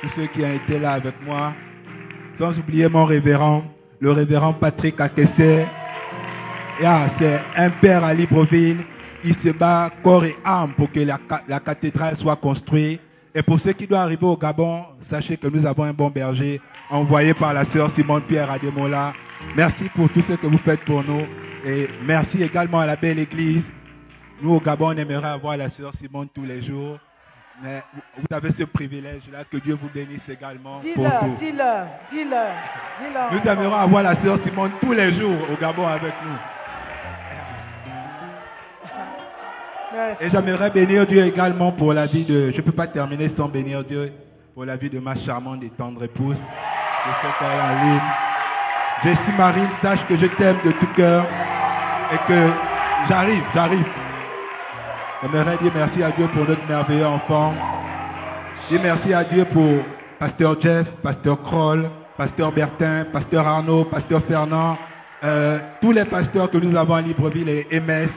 tous 0.02 0.08
ceux 0.16 0.26
qui 0.26 0.44
ont 0.44 0.52
été 0.54 0.78
là 0.78 0.92
avec 0.92 1.14
moi. 1.24 1.52
Sans 2.38 2.56
oublier 2.58 2.88
mon 2.88 3.04
révérend, 3.04 3.64
le 4.00 4.12
révérend 4.12 4.52
Patrick 4.54 5.00
Akessé. 5.00 5.66
Ah, 6.84 7.08
c'est 7.18 7.40
un 7.56 7.70
père 7.70 8.04
à 8.04 8.12
Libreville. 8.12 8.78
Il 9.24 9.34
se 9.42 9.48
bat 9.50 9.90
corps 10.02 10.24
et 10.24 10.36
âme 10.44 10.74
pour 10.76 10.92
que 10.92 11.00
la, 11.00 11.18
la 11.48 11.60
cathédrale 11.60 12.16
soit 12.18 12.36
construite. 12.36 13.00
Et 13.34 13.42
pour 13.42 13.58
ceux 13.60 13.72
qui 13.72 13.86
doivent 13.86 14.02
arriver 14.02 14.26
au 14.26 14.36
Gabon, 14.36 14.84
sachez 15.10 15.36
que 15.36 15.48
nous 15.48 15.66
avons 15.66 15.84
un 15.84 15.92
bon 15.92 16.10
berger 16.10 16.60
envoyé 16.90 17.34
par 17.34 17.54
la 17.54 17.64
sœur 17.72 17.90
Simone 17.94 18.22
Pierre 18.22 18.50
Ademola. 18.50 19.14
Merci 19.56 19.84
pour 19.94 20.08
tout 20.10 20.22
ce 20.28 20.34
que 20.34 20.46
vous 20.46 20.58
faites 20.58 20.80
pour 20.84 21.02
nous. 21.02 21.22
Et 21.66 21.88
merci 22.04 22.42
également 22.42 22.80
à 22.80 22.86
la 22.86 22.96
belle 22.96 23.18
église. 23.18 23.62
Nous, 24.42 24.52
au 24.52 24.60
Gabon, 24.60 24.88
on 24.88 24.96
aimerait 24.96 25.28
avoir 25.28 25.56
la 25.56 25.70
sœur 25.70 25.92
Simone 26.00 26.28
tous 26.34 26.44
les 26.44 26.62
jours. 26.62 26.98
Mais 27.62 27.82
vous 28.18 28.36
avez 28.36 28.50
ce 28.58 28.64
privilège-là, 28.64 29.44
que 29.50 29.56
Dieu 29.56 29.78
vous 29.80 29.88
bénisse 29.88 30.28
également. 30.28 30.80
Dis-leur, 30.80 31.24
dis-leur, 31.40 31.86
dis-leur, 32.12 32.52
dis-leur. 33.00 33.32
Nous 33.32 33.50
aimerons 33.50 33.76
avoir 33.76 34.02
la 34.02 34.14
sœur 34.22 34.38
Simone 34.44 34.72
tous 34.80 34.92
les 34.92 35.18
jours 35.18 35.38
au 35.50 35.56
Gabon 35.60 35.86
avec 35.86 36.12
nous. 36.24 36.36
Et 40.20 40.28
j'aimerais 40.30 40.70
bénir 40.70 41.06
Dieu 41.06 41.24
également 41.24 41.72
pour 41.72 41.94
la 41.94 42.06
vie 42.06 42.24
de... 42.26 42.50
Je 42.50 42.56
ne 42.56 42.62
peux 42.62 42.72
pas 42.72 42.86
terminer 42.86 43.30
sans 43.36 43.48
bénir 43.48 43.82
Dieu 43.84 44.12
pour 44.52 44.66
la 44.66 44.76
vie 44.76 44.90
de 44.90 44.98
ma 44.98 45.14
charmante 45.14 45.62
et 45.62 45.70
tendre 45.70 46.04
épouse. 46.04 46.36
Est 46.36 47.44
en 47.44 47.84
ligne. 47.84 48.00
Jessie 49.04 49.36
Marine, 49.38 49.68
sache 49.80 50.04
que 50.08 50.16
je 50.16 50.26
t'aime 50.26 50.58
de 50.64 50.72
tout 50.72 50.88
cœur 50.96 51.24
et 52.12 52.18
que 52.28 52.50
j'arrive, 53.08 53.44
j'arrive. 53.54 53.86
J'aimerais 55.22 55.56
dire 55.56 55.72
merci 55.74 56.02
à 56.02 56.10
Dieu 56.10 56.28
pour 56.28 56.46
notre 56.46 56.66
merveilleux 56.68 57.06
enfant. 57.06 57.54
Dire 58.68 58.80
merci 58.82 59.14
à 59.14 59.24
Dieu 59.24 59.46
pour 59.46 59.82
Pasteur 60.18 60.60
Jeff, 60.60 60.86
Pasteur 61.02 61.42
Kroll, 61.42 61.88
Pasteur 62.18 62.52
Bertin, 62.52 63.06
Pasteur 63.12 63.46
Arnaud, 63.46 63.84
Pasteur 63.84 64.22
Fernand, 64.24 64.76
euh, 65.24 65.58
tous 65.80 65.92
les 65.92 66.04
pasteurs 66.04 66.50
que 66.50 66.58
nous 66.58 66.76
avons 66.76 66.94
à 66.94 67.00
Libreville 67.00 67.48
et 67.48 67.80
MS. 67.80 68.10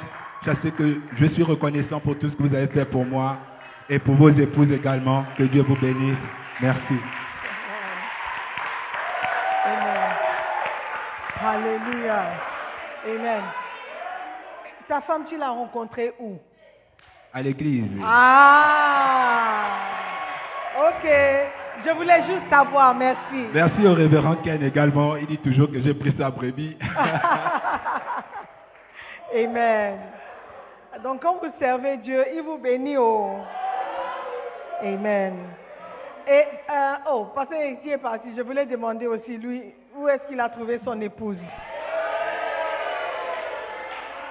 Je 0.45 0.51
sais 0.61 0.71
que 0.71 0.99
je 1.17 1.25
suis 1.27 1.43
reconnaissant 1.43 2.01
pour 2.01 2.17
tout 2.19 2.29
ce 2.29 2.35
que 2.35 2.43
vous 2.43 2.55
avez 2.55 2.67
fait 2.67 2.85
pour 2.85 3.05
moi 3.05 3.37
et 3.89 3.99
pour 3.99 4.15
vos 4.15 4.29
épouses 4.29 4.71
également. 4.71 5.23
Que 5.37 5.43
Dieu 5.43 5.63
vous 5.63 5.77
bénisse. 5.77 6.17
Merci. 6.61 6.95
Amen. 9.65 10.11
Alléluia. 11.45 12.23
Amen. 13.05 13.43
Ta 14.89 14.99
femme, 15.01 15.23
tu 15.29 15.37
l'as 15.37 15.49
rencontrée 15.49 16.13
où? 16.19 16.37
À 17.33 17.41
l'église. 17.41 17.85
Ah, 18.03 19.65
ok. 20.77 21.09
Je 21.85 21.91
voulais 21.91 22.23
juste 22.25 22.49
savoir, 22.49 22.93
merci. 22.95 23.45
Merci 23.53 23.87
au 23.87 23.93
révérend 23.93 24.35
Ken 24.43 24.61
également. 24.63 25.15
Il 25.15 25.27
dit 25.27 25.37
toujours 25.37 25.71
que 25.71 25.79
j'ai 25.81 25.93
pris 25.93 26.13
sa 26.17 26.29
brebis. 26.29 26.77
Amen. 29.35 29.97
Donc 31.03 31.21
quand 31.21 31.37
vous 31.41 31.51
servez 31.59 31.97
Dieu, 31.97 32.25
il 32.33 32.41
vous 32.41 32.57
bénit. 32.57 32.97
Oh. 32.97 33.37
Amen. 34.81 35.35
Et, 36.27 36.43
euh, 36.69 36.93
oh, 37.11 37.27
parce 37.33 37.49
qu'il 37.49 37.91
est 37.91 37.97
parti, 37.97 38.29
je 38.35 38.41
voulais 38.41 38.65
demander 38.65 39.07
aussi, 39.07 39.37
lui, 39.37 39.63
où 39.97 40.07
est-ce 40.07 40.27
qu'il 40.27 40.39
a 40.39 40.49
trouvé 40.49 40.79
son 40.85 40.99
épouse? 41.01 41.37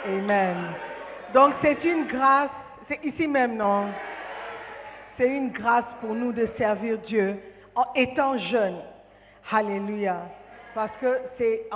Amen. 0.06 0.56
Donc 1.34 1.54
c'est 1.60 1.82
une 1.84 2.06
grâce, 2.06 2.50
c'est 2.88 3.04
ici 3.04 3.28
même, 3.28 3.56
non? 3.56 3.88
C'est 5.16 5.28
une 5.28 5.50
grâce 5.50 5.84
pour 6.00 6.14
nous 6.14 6.32
de 6.32 6.46
servir 6.56 6.98
Dieu 7.00 7.38
en 7.74 7.84
étant 7.94 8.38
jeunes. 8.38 8.80
Alléluia. 9.50 10.22
Parce 10.74 10.96
que 11.00 11.20
c'est 11.36 11.68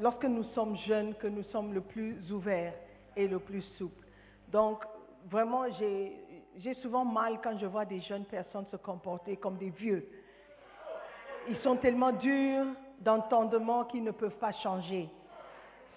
lorsque 0.00 0.24
nous 0.24 0.44
sommes 0.54 0.76
jeunes 0.78 1.14
que 1.14 1.26
nous 1.26 1.42
sommes 1.44 1.72
le 1.72 1.80
plus 1.80 2.30
ouverts 2.30 2.74
et 3.16 3.26
le 3.26 3.38
plus 3.38 3.62
souples. 3.78 4.06
Donc, 4.48 4.84
vraiment, 5.30 5.64
j'ai 5.78 6.74
souvent 6.74 7.04
mal 7.04 7.40
quand 7.42 7.58
je 7.58 7.66
vois 7.66 7.84
des 7.84 8.00
jeunes 8.00 8.24
personnes 8.24 8.66
se 8.70 8.76
comporter 8.76 9.36
comme 9.36 9.56
des 9.56 9.70
vieux. 9.70 10.06
Ils 11.48 11.56
sont 11.58 11.76
tellement 11.76 12.12
durs 12.12 12.66
d'entendement 13.00 13.84
qu'ils 13.84 14.04
ne 14.04 14.10
peuvent 14.10 14.38
pas 14.38 14.52
changer. 14.52 15.08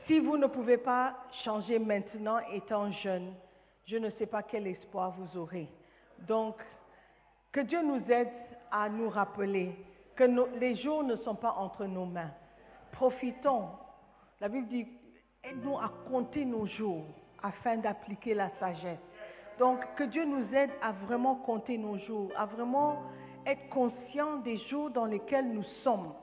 Si 0.08 0.20
vous 0.20 0.38
ne 0.38 0.48
pouvez 0.48 0.78
pas 0.78 1.14
changer 1.44 1.78
maintenant 1.78 2.40
étant 2.54 2.92
jeune, 2.92 3.34
je 3.86 3.98
ne 3.98 4.10
sais 4.12 4.26
pas 4.26 4.44
quel 4.44 4.68
espoir 4.68 5.14
vous 5.18 5.38
aurez. 5.40 5.68
Donc, 6.28 6.56
que 7.52 7.62
Dieu 7.62 7.82
nous 7.82 8.02
aide 8.12 8.32
à 8.72 8.90
nous 8.90 9.10
rappeler 9.10 9.76
que 10.16 10.24
les 10.60 10.76
jours 10.76 11.04
ne 11.04 11.16
sont 11.18 11.36
pas 11.36 11.52
entre 11.52 11.86
nos 11.86 12.06
mains. 12.06 12.32
Profitons. 12.92 13.70
La 14.42 14.50
Bible 14.50 14.68
dit, 14.68 14.88
aide-nous 15.44 15.78
à 15.78 15.92
compter 16.10 16.46
nos 16.46 16.66
jours 16.66 17.06
afin 17.44 17.78
d'appliquer 17.78 18.34
la 18.34 18.50
sagesse. 18.60 19.00
Donc, 19.60 19.80
que 19.96 20.04
Dieu 20.04 20.26
nous 20.26 20.54
aide 20.54 20.72
à 20.82 20.92
vraiment 20.92 21.36
compter 21.36 21.78
nos 21.78 21.98
jours, 22.00 22.32
à 22.36 22.46
vraiment 22.46 23.04
être 23.46 23.70
conscient 23.70 24.38
des 24.38 24.58
jours 24.70 24.90
dans 24.90 25.06
lesquels 25.06 25.52
nous 25.52 25.64
sommes 25.84 26.14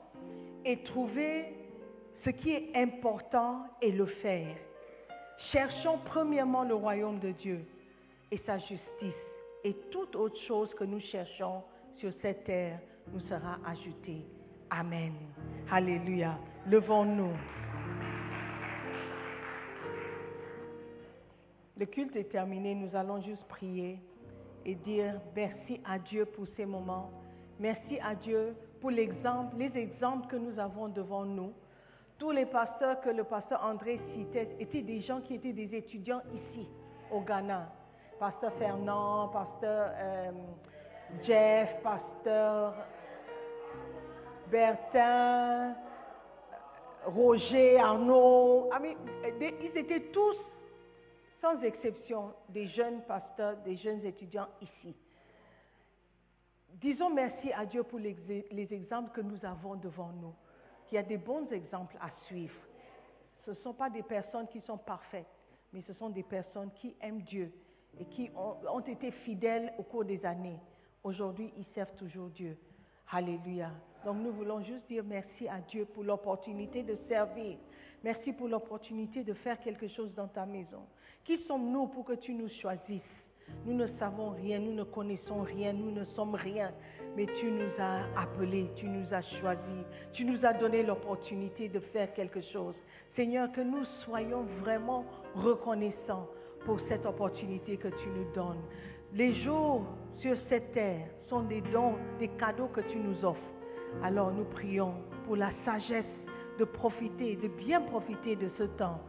et 0.65 0.83
trouver 0.83 1.55
ce 2.23 2.29
qui 2.29 2.51
est 2.51 2.75
important 2.75 3.63
et 3.81 3.91
le 3.91 4.05
faire. 4.05 4.55
Cherchons 5.51 5.99
premièrement 6.05 6.63
le 6.63 6.75
royaume 6.75 7.19
de 7.19 7.31
Dieu 7.31 7.65
et 8.31 8.37
sa 8.45 8.57
justice 8.57 9.13
et 9.63 9.73
toute 9.91 10.15
autre 10.15 10.39
chose 10.47 10.73
que 10.75 10.83
nous 10.83 10.99
cherchons 10.99 11.61
sur 11.97 12.11
cette 12.21 12.43
terre 12.45 12.79
nous 13.11 13.19
sera 13.21 13.59
ajoutée. 13.65 14.25
Amen. 14.69 15.13
Alléluia. 15.71 16.37
Levons-nous. 16.67 17.33
Le 21.77 21.85
culte 21.85 22.15
est 22.15 22.31
terminé, 22.31 22.75
nous 22.75 22.95
allons 22.95 23.21
juste 23.21 23.43
prier 23.49 23.99
et 24.65 24.75
dire 24.75 25.19
merci 25.35 25.79
à 25.85 25.99
Dieu 25.99 26.25
pour 26.25 26.45
ces 26.55 26.65
moments. 26.65 27.11
Merci 27.59 27.99
à 27.99 28.15
Dieu 28.15 28.55
pour 28.79 28.91
l'exemple, 28.91 29.55
les 29.57 29.75
exemples 29.77 30.27
que 30.27 30.35
nous 30.35 30.57
avons 30.59 30.87
devant 30.87 31.25
nous. 31.25 31.51
Tous 32.17 32.31
les 32.31 32.45
pasteurs 32.45 33.01
que 33.01 33.09
le 33.09 33.23
pasteur 33.23 33.63
André 33.63 33.99
citait 34.13 34.55
étaient 34.59 34.81
des 34.81 35.01
gens 35.01 35.21
qui 35.21 35.35
étaient 35.35 35.53
des 35.53 35.75
étudiants 35.75 36.21
ici, 36.33 36.67
au 37.11 37.21
Ghana. 37.21 37.71
Pasteur 38.19 38.53
Fernand, 38.53 39.29
pasteur 39.29 39.91
euh, 39.95 40.31
Jeff, 41.23 41.81
pasteur 41.81 42.73
Bertin, 44.49 45.75
Roger, 47.05 47.79
Arnaud. 47.79 48.69
ils 49.39 49.77
étaient 49.77 50.11
tous 50.11 50.37
sans 51.43 51.61
exception, 51.61 52.33
des 52.47 52.67
jeunes 52.67 53.01
pasteurs, 53.01 53.57
des 53.65 53.75
jeunes 53.75 54.05
étudiants 54.05 54.47
ici. 54.61 54.95
Disons 56.75 57.09
merci 57.09 57.51
à 57.51 57.65
Dieu 57.65 57.83
pour 57.83 57.99
les, 57.99 58.67
exemples 58.73 59.11
que 59.11 59.19
nous 59.19 59.43
avons 59.45 59.75
devant 59.75 60.11
nous. 60.21 60.33
Il 60.93 60.97
y 60.97 60.99
a 60.99 61.01
des 61.01 61.17
bons 61.17 61.51
exemples 61.51 61.97
à 61.99 62.11
suivre. 62.27 62.53
Ce 63.45 63.49
ne 63.49 63.55
sont 63.63 63.73
pas 63.73 63.89
des 63.89 64.03
personnes 64.03 64.47
qui 64.49 64.61
sont 64.61 64.77
parfaites, 64.77 65.25
mais 65.73 65.81
ce 65.87 65.93
sont 65.93 66.11
des 66.11 66.21
personnes 66.21 66.69
qui 66.75 66.95
aiment 67.01 67.23
Dieu 67.23 67.51
et 67.99 68.05
qui 68.05 68.29
ont, 68.35 68.57
ont 68.71 68.79
été 68.79 69.09
fidèles 69.09 69.73
au 69.79 69.81
cours 69.81 70.05
des 70.05 70.23
années. 70.23 70.59
Aujourd'hui, 71.03 71.51
ils 71.57 71.65
servent 71.73 71.95
toujours 71.95 72.29
Dieu. 72.29 72.55
Alléluia. 73.11 73.71
Donc 74.05 74.17
nous 74.17 74.33
voulons 74.33 74.61
juste 74.61 74.87
dire 74.87 75.03
merci 75.03 75.47
à 75.47 75.61
Dieu 75.61 75.85
pour 75.85 76.03
l'opportunité 76.03 76.83
de 76.83 76.95
servir. 77.07 77.57
Merci 78.03 78.31
pour 78.31 78.47
l'opportunité 78.47 79.23
de 79.23 79.33
faire 79.33 79.59
quelque 79.61 79.87
chose 79.87 80.13
dans 80.13 80.27
ta 80.27 80.45
maison. 80.45 80.85
Qui 81.25 81.39
sommes-nous 81.47 81.87
pour 81.87 82.05
que 82.05 82.13
tu 82.13 82.35
nous 82.35 82.49
choisisses? 82.61 83.01
Nous 83.65 83.73
ne 83.73 83.87
savons 83.97 84.29
rien, 84.29 84.59
nous 84.59 84.73
ne 84.73 84.83
connaissons 84.83 85.41
rien, 85.41 85.73
nous 85.73 85.89
ne 85.89 86.05
sommes 86.05 86.35
rien. 86.35 86.71
Mais 87.15 87.27
tu 87.39 87.51
nous 87.51 87.69
as 87.79 88.01
appelés, 88.19 88.69
tu 88.75 88.87
nous 88.87 89.05
as 89.11 89.21
choisis, 89.39 89.85
tu 90.13 90.25
nous 90.25 90.43
as 90.43 90.53
donné 90.53 90.83
l'opportunité 90.83 91.69
de 91.69 91.79
faire 91.79 92.13
quelque 92.13 92.41
chose. 92.41 92.75
Seigneur, 93.15 93.51
que 93.51 93.61
nous 93.61 93.85
soyons 94.03 94.43
vraiment 94.61 95.05
reconnaissants 95.35 96.27
pour 96.65 96.79
cette 96.87 97.05
opportunité 97.05 97.77
que 97.77 97.89
tu 97.89 98.09
nous 98.09 98.33
donnes. 98.33 98.61
Les 99.13 99.33
jours 99.43 99.85
sur 100.17 100.35
cette 100.49 100.73
terre 100.73 101.07
sont 101.29 101.43
des 101.43 101.61
dons, 101.61 101.95
des 102.19 102.29
cadeaux 102.29 102.67
que 102.67 102.81
tu 102.81 102.97
nous 102.97 103.23
offres. 103.23 103.39
Alors 104.03 104.31
nous 104.31 104.45
prions 104.45 104.93
pour 105.25 105.35
la 105.35 105.51
sagesse 105.65 106.05
de 106.57 106.65
profiter, 106.65 107.35
de 107.35 107.47
bien 107.47 107.81
profiter 107.81 108.35
de 108.35 108.49
ce 108.57 108.63
temps. 108.63 108.99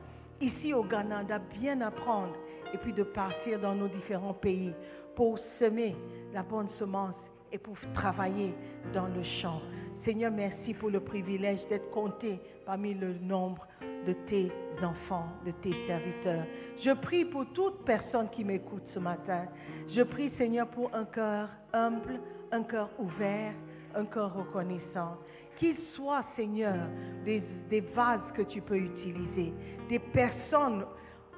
Ici 0.41 0.75
au 0.75 0.85
Ghana, 0.85 1.25
de 1.25 1.59
bien 1.59 1.81
apprendre 1.81 2.35
et 2.73 2.79
puis 2.79 2.93
de 2.93 3.05
partir 3.05 3.61
dans 3.61 3.75
nos 3.75 3.89
différents 3.89 4.35
pays 4.35 4.75
pour 5.15 5.39
semer 5.59 5.95
la 6.33 6.43
bonne 6.43 6.69
semence 6.79 7.15
et 7.55 7.59
pour 7.59 7.77
travailler 7.95 8.53
dans 8.93 9.07
le 9.07 9.23
champ. 9.41 9.63
Seigneur, 10.05 10.33
merci 10.33 10.75
pour 10.75 10.91
le 10.91 10.99
privilège 10.99 11.61
d'être 11.69 11.89
compté 11.93 12.41
parmi 12.67 12.95
le 12.95 13.15
nombre 13.15 13.67
de 14.07 14.13
tes 14.29 14.51
enfants, 14.83 15.29
de 15.47 15.53
tes 15.63 15.73
serviteurs. 15.87 16.45
Je 16.85 16.91
prie 16.91 17.25
pour 17.25 17.47
toute 17.53 17.85
personne 17.85 18.29
qui 18.31 18.45
m'écoute 18.45 18.83
ce 18.93 18.99
matin. 18.99 19.47
Je 19.89 20.03
prie, 20.03 20.33
Seigneur, 20.37 20.67
pour 20.67 20.93
un 20.95 21.05
cœur 21.05 21.49
humble, 21.73 22.21
un 22.51 22.65
cœur 22.65 22.91
ouvert, 22.99 23.53
un 23.95 24.05
cœur 24.05 24.35
reconnaissant. 24.35 25.17
Qu'ils 25.57 25.79
soient, 25.95 26.25
Seigneur, 26.35 26.89
des, 27.25 27.41
des 27.71 27.81
vases 27.81 28.33
que 28.35 28.43
tu 28.43 28.61
peux 28.61 28.77
utiliser, 28.77 29.55
des 29.89 30.01
personnes 30.01 30.85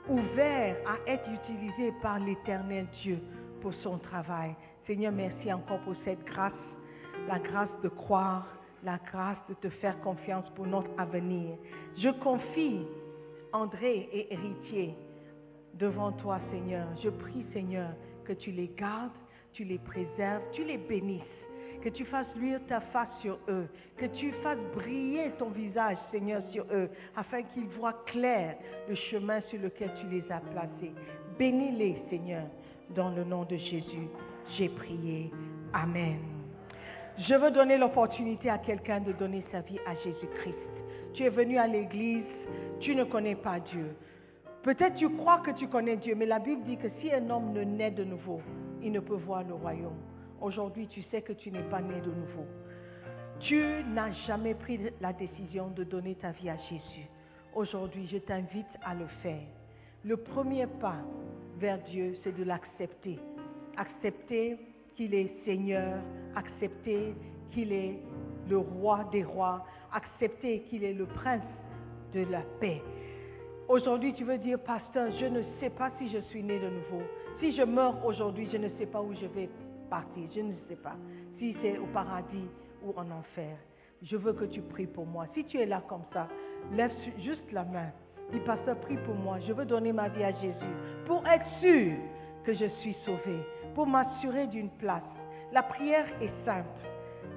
ouvertes 0.08 0.78
à 0.86 1.10
être 1.10 1.28
utilisées 1.30 1.92
par 2.00 2.18
l'éternel 2.18 2.86
Dieu 3.02 3.18
pour 3.60 3.74
son 3.74 3.98
travail. 3.98 4.56
Seigneur, 4.86 5.12
merci 5.12 5.52
encore 5.52 5.80
pour 5.80 5.94
cette 6.04 6.24
grâce, 6.24 6.52
la 7.26 7.40
grâce 7.40 7.80
de 7.82 7.88
croire, 7.88 8.46
la 8.84 8.98
grâce 8.98 9.38
de 9.48 9.54
te 9.54 9.68
faire 9.68 10.00
confiance 10.00 10.48
pour 10.54 10.64
notre 10.64 10.90
avenir. 10.96 11.56
Je 11.96 12.10
confie 12.10 12.86
André 13.52 14.08
et 14.12 14.32
héritier 14.32 14.94
devant 15.74 16.12
toi, 16.12 16.38
Seigneur. 16.52 16.86
Je 17.02 17.08
prie, 17.08 17.44
Seigneur, 17.52 17.90
que 18.24 18.32
tu 18.32 18.52
les 18.52 18.70
gardes, 18.76 19.10
tu 19.52 19.64
les 19.64 19.78
préserves, 19.78 20.42
tu 20.52 20.62
les 20.62 20.78
bénisses, 20.78 21.22
que 21.82 21.88
tu 21.88 22.04
fasses 22.04 22.32
luire 22.36 22.60
ta 22.68 22.80
face 22.80 23.08
sur 23.20 23.38
eux, 23.48 23.66
que 23.96 24.06
tu 24.06 24.30
fasses 24.42 24.58
briller 24.74 25.32
ton 25.38 25.50
visage, 25.50 25.96
Seigneur, 26.12 26.42
sur 26.52 26.64
eux, 26.70 26.90
afin 27.16 27.42
qu'ils 27.42 27.68
voient 27.78 28.04
clair 28.06 28.56
le 28.88 28.94
chemin 28.94 29.40
sur 29.42 29.60
lequel 29.60 29.90
tu 30.00 30.06
les 30.08 30.30
as 30.30 30.40
placés. 30.40 30.92
Bénis-les, 31.38 32.02
Seigneur, 32.08 32.46
dans 32.90 33.10
le 33.10 33.24
nom 33.24 33.44
de 33.44 33.56
Jésus. 33.56 34.08
J'ai 34.50 34.68
prié. 34.68 35.30
Amen. 35.72 36.18
Je 37.18 37.34
veux 37.34 37.50
donner 37.50 37.78
l'opportunité 37.78 38.50
à 38.50 38.58
quelqu'un 38.58 39.00
de 39.00 39.12
donner 39.12 39.44
sa 39.50 39.60
vie 39.60 39.78
à 39.86 39.94
Jésus-Christ. 39.94 40.54
Tu 41.14 41.24
es 41.24 41.30
venu 41.30 41.56
à 41.56 41.66
l'église, 41.66 42.24
tu 42.80 42.94
ne 42.94 43.04
connais 43.04 43.36
pas 43.36 43.58
Dieu. 43.58 43.96
Peut-être 44.62 44.96
tu 44.96 45.08
crois 45.08 45.38
que 45.38 45.52
tu 45.52 45.68
connais 45.68 45.96
Dieu, 45.96 46.14
mais 46.14 46.26
la 46.26 46.38
Bible 46.38 46.62
dit 46.64 46.76
que 46.76 46.88
si 47.00 47.12
un 47.12 47.30
homme 47.30 47.52
ne 47.52 47.62
naît 47.62 47.90
de 47.90 48.04
nouveau, 48.04 48.40
il 48.82 48.92
ne 48.92 49.00
peut 49.00 49.14
voir 49.14 49.44
le 49.44 49.54
royaume. 49.54 49.96
Aujourd'hui, 50.40 50.86
tu 50.88 51.02
sais 51.10 51.22
que 51.22 51.32
tu 51.32 51.50
n'es 51.50 51.62
pas 51.62 51.80
né 51.80 52.00
de 52.00 52.10
nouveau. 52.10 52.44
Tu 53.40 53.62
n'as 53.94 54.12
jamais 54.26 54.54
pris 54.54 54.78
la 55.00 55.12
décision 55.12 55.68
de 55.68 55.84
donner 55.84 56.14
ta 56.16 56.32
vie 56.32 56.50
à 56.50 56.56
Jésus. 56.56 57.08
Aujourd'hui, 57.54 58.06
je 58.10 58.18
t'invite 58.18 58.66
à 58.84 58.94
le 58.94 59.06
faire. 59.22 59.46
Le 60.04 60.16
premier 60.16 60.66
pas 60.66 61.02
vers 61.58 61.78
Dieu, 61.84 62.14
c'est 62.22 62.36
de 62.36 62.44
l'accepter. 62.44 63.18
Accepter 63.76 64.58
qu'il 64.96 65.14
est 65.14 65.30
Seigneur, 65.44 65.98
accepter 66.34 67.14
qu'il 67.50 67.72
est 67.72 67.98
le 68.48 68.58
roi 68.58 69.04
des 69.12 69.24
rois, 69.24 69.64
accepter 69.92 70.60
qu'il 70.62 70.84
est 70.84 70.94
le 70.94 71.06
prince 71.06 71.42
de 72.14 72.20
la 72.30 72.42
paix. 72.60 72.82
Aujourd'hui, 73.68 74.14
tu 74.14 74.24
veux 74.24 74.38
dire, 74.38 74.60
pasteur, 74.60 75.10
je 75.18 75.26
ne 75.26 75.42
sais 75.60 75.70
pas 75.70 75.90
si 75.98 76.08
je 76.08 76.18
suis 76.30 76.42
né 76.42 76.58
de 76.58 76.68
nouveau. 76.68 77.02
Si 77.40 77.52
je 77.52 77.62
meurs 77.62 78.04
aujourd'hui, 78.06 78.48
je 78.50 78.56
ne 78.58 78.68
sais 78.78 78.86
pas 78.86 79.02
où 79.02 79.12
je 79.14 79.26
vais 79.26 79.50
partir. 79.90 80.28
Je 80.34 80.40
ne 80.40 80.52
sais 80.68 80.76
pas 80.76 80.96
si 81.38 81.56
c'est 81.60 81.76
au 81.78 81.86
paradis 81.86 82.48
ou 82.84 82.92
en 82.96 83.10
enfer. 83.10 83.56
Je 84.02 84.16
veux 84.16 84.32
que 84.32 84.44
tu 84.44 84.62
pries 84.62 84.86
pour 84.86 85.06
moi. 85.06 85.26
Si 85.34 85.44
tu 85.44 85.58
es 85.58 85.66
là 85.66 85.82
comme 85.88 86.04
ça, 86.12 86.28
lève 86.72 86.92
juste 87.18 87.50
la 87.52 87.64
main. 87.64 87.90
Dis, 88.32 88.40
pasteur, 88.40 88.78
prie 88.80 88.98
pour 89.04 89.14
moi. 89.14 89.38
Je 89.40 89.52
veux 89.52 89.64
donner 89.64 89.92
ma 89.92 90.08
vie 90.08 90.24
à 90.24 90.32
Jésus 90.32 90.74
pour 91.06 91.26
être 91.26 91.46
sûr 91.60 91.92
que 92.44 92.52
je 92.52 92.66
suis 92.80 92.94
sauvé, 93.04 93.40
pour 93.76 93.86
m'assurer 93.86 94.46
d'une 94.46 94.70
place. 94.70 95.02
La 95.52 95.62
prière 95.62 96.06
est 96.22 96.32
simple, 96.46 96.88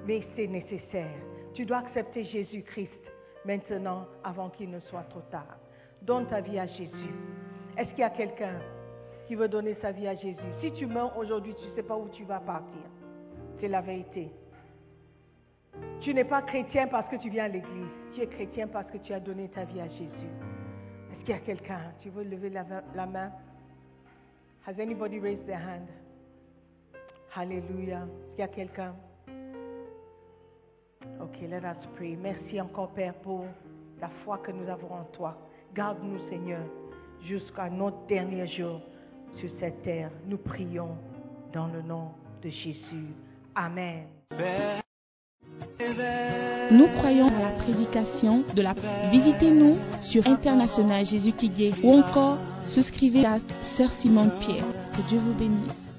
mais 0.06 0.22
c'est 0.34 0.46
nécessaire. 0.46 1.12
Tu 1.52 1.66
dois 1.66 1.80
accepter 1.80 2.24
Jésus-Christ 2.24 3.12
maintenant 3.44 4.06
avant 4.24 4.48
qu'il 4.48 4.70
ne 4.70 4.80
soit 4.80 5.02
trop 5.10 5.20
tard. 5.30 5.58
Donne 6.00 6.26
ta 6.28 6.40
vie 6.40 6.58
à 6.58 6.66
Jésus. 6.66 7.14
Est-ce 7.76 7.90
qu'il 7.90 7.98
y 7.98 8.04
a 8.04 8.08
quelqu'un 8.10 8.58
qui 9.26 9.34
veut 9.34 9.48
donner 9.48 9.76
sa 9.82 9.92
vie 9.92 10.08
à 10.08 10.14
Jésus? 10.14 10.38
Si 10.62 10.72
tu 10.72 10.86
meurs 10.86 11.14
aujourd'hui, 11.18 11.54
tu 11.60 11.68
ne 11.68 11.74
sais 11.74 11.82
pas 11.82 11.98
où 11.98 12.08
tu 12.08 12.24
vas 12.24 12.40
partir. 12.40 12.88
C'est 13.60 13.68
la 13.68 13.82
vérité. 13.82 14.32
Tu 16.00 16.14
n'es 16.14 16.24
pas 16.24 16.40
chrétien 16.40 16.88
parce 16.88 17.08
que 17.10 17.16
tu 17.16 17.28
viens 17.28 17.44
à 17.44 17.48
l'église. 17.48 17.92
Tu 18.14 18.22
es 18.22 18.26
chrétien 18.26 18.66
parce 18.66 18.90
que 18.90 18.96
tu 18.96 19.12
as 19.12 19.20
donné 19.20 19.50
ta 19.50 19.64
vie 19.64 19.82
à 19.82 19.88
Jésus. 19.88 20.30
Est-ce 21.12 21.20
qu'il 21.20 21.34
y 21.34 21.38
a 21.38 21.40
quelqu'un? 21.40 21.80
Tu 22.00 22.08
veux 22.08 22.24
lever 22.24 22.48
la, 22.48 22.64
la 22.94 23.04
main? 23.04 23.30
Has 24.66 24.80
anybody 24.80 25.18
raised 25.18 25.44
their 25.44 25.60
hand? 25.60 25.86
Est-ce 27.36 28.34
qu'il 28.34 28.38
y 28.38 28.42
a 28.42 28.48
quelqu'un? 28.48 28.94
Ok, 31.20 31.36
let 31.42 31.58
us 31.58 31.86
pray. 31.96 32.16
Merci 32.16 32.60
encore, 32.60 32.90
Père, 32.90 33.14
pour 33.22 33.44
la 34.00 34.08
foi 34.24 34.38
que 34.38 34.50
nous 34.50 34.68
avons 34.68 34.92
en 34.92 35.04
toi. 35.12 35.36
Garde-nous, 35.74 36.18
Seigneur, 36.28 36.62
jusqu'à 37.24 37.70
notre 37.70 38.06
dernier 38.06 38.46
jour 38.48 38.80
sur 39.36 39.48
cette 39.60 39.82
terre. 39.82 40.10
Nous 40.26 40.38
prions 40.38 40.96
dans 41.52 41.68
le 41.68 41.82
nom 41.82 42.08
de 42.42 42.50
Jésus. 42.50 43.14
Amen. 43.54 44.04
Nous 46.70 46.86
croyons 46.98 47.28
à 47.28 47.42
la 47.42 47.62
prédication 47.62 48.42
de 48.54 48.62
la 48.62 48.74
Visitez-nous 49.10 49.76
sur 50.00 50.26
International 50.26 51.04
Jésus 51.04 51.32
qui 51.32 51.72
ou 51.82 51.92
encore 51.92 52.38
souscrivez 52.68 53.24
à 53.24 53.38
Sœur 53.62 53.90
Simone 53.92 54.32
Pierre. 54.40 54.64
Que 54.96 55.08
Dieu 55.08 55.18
vous 55.18 55.34
bénisse. 55.34 55.89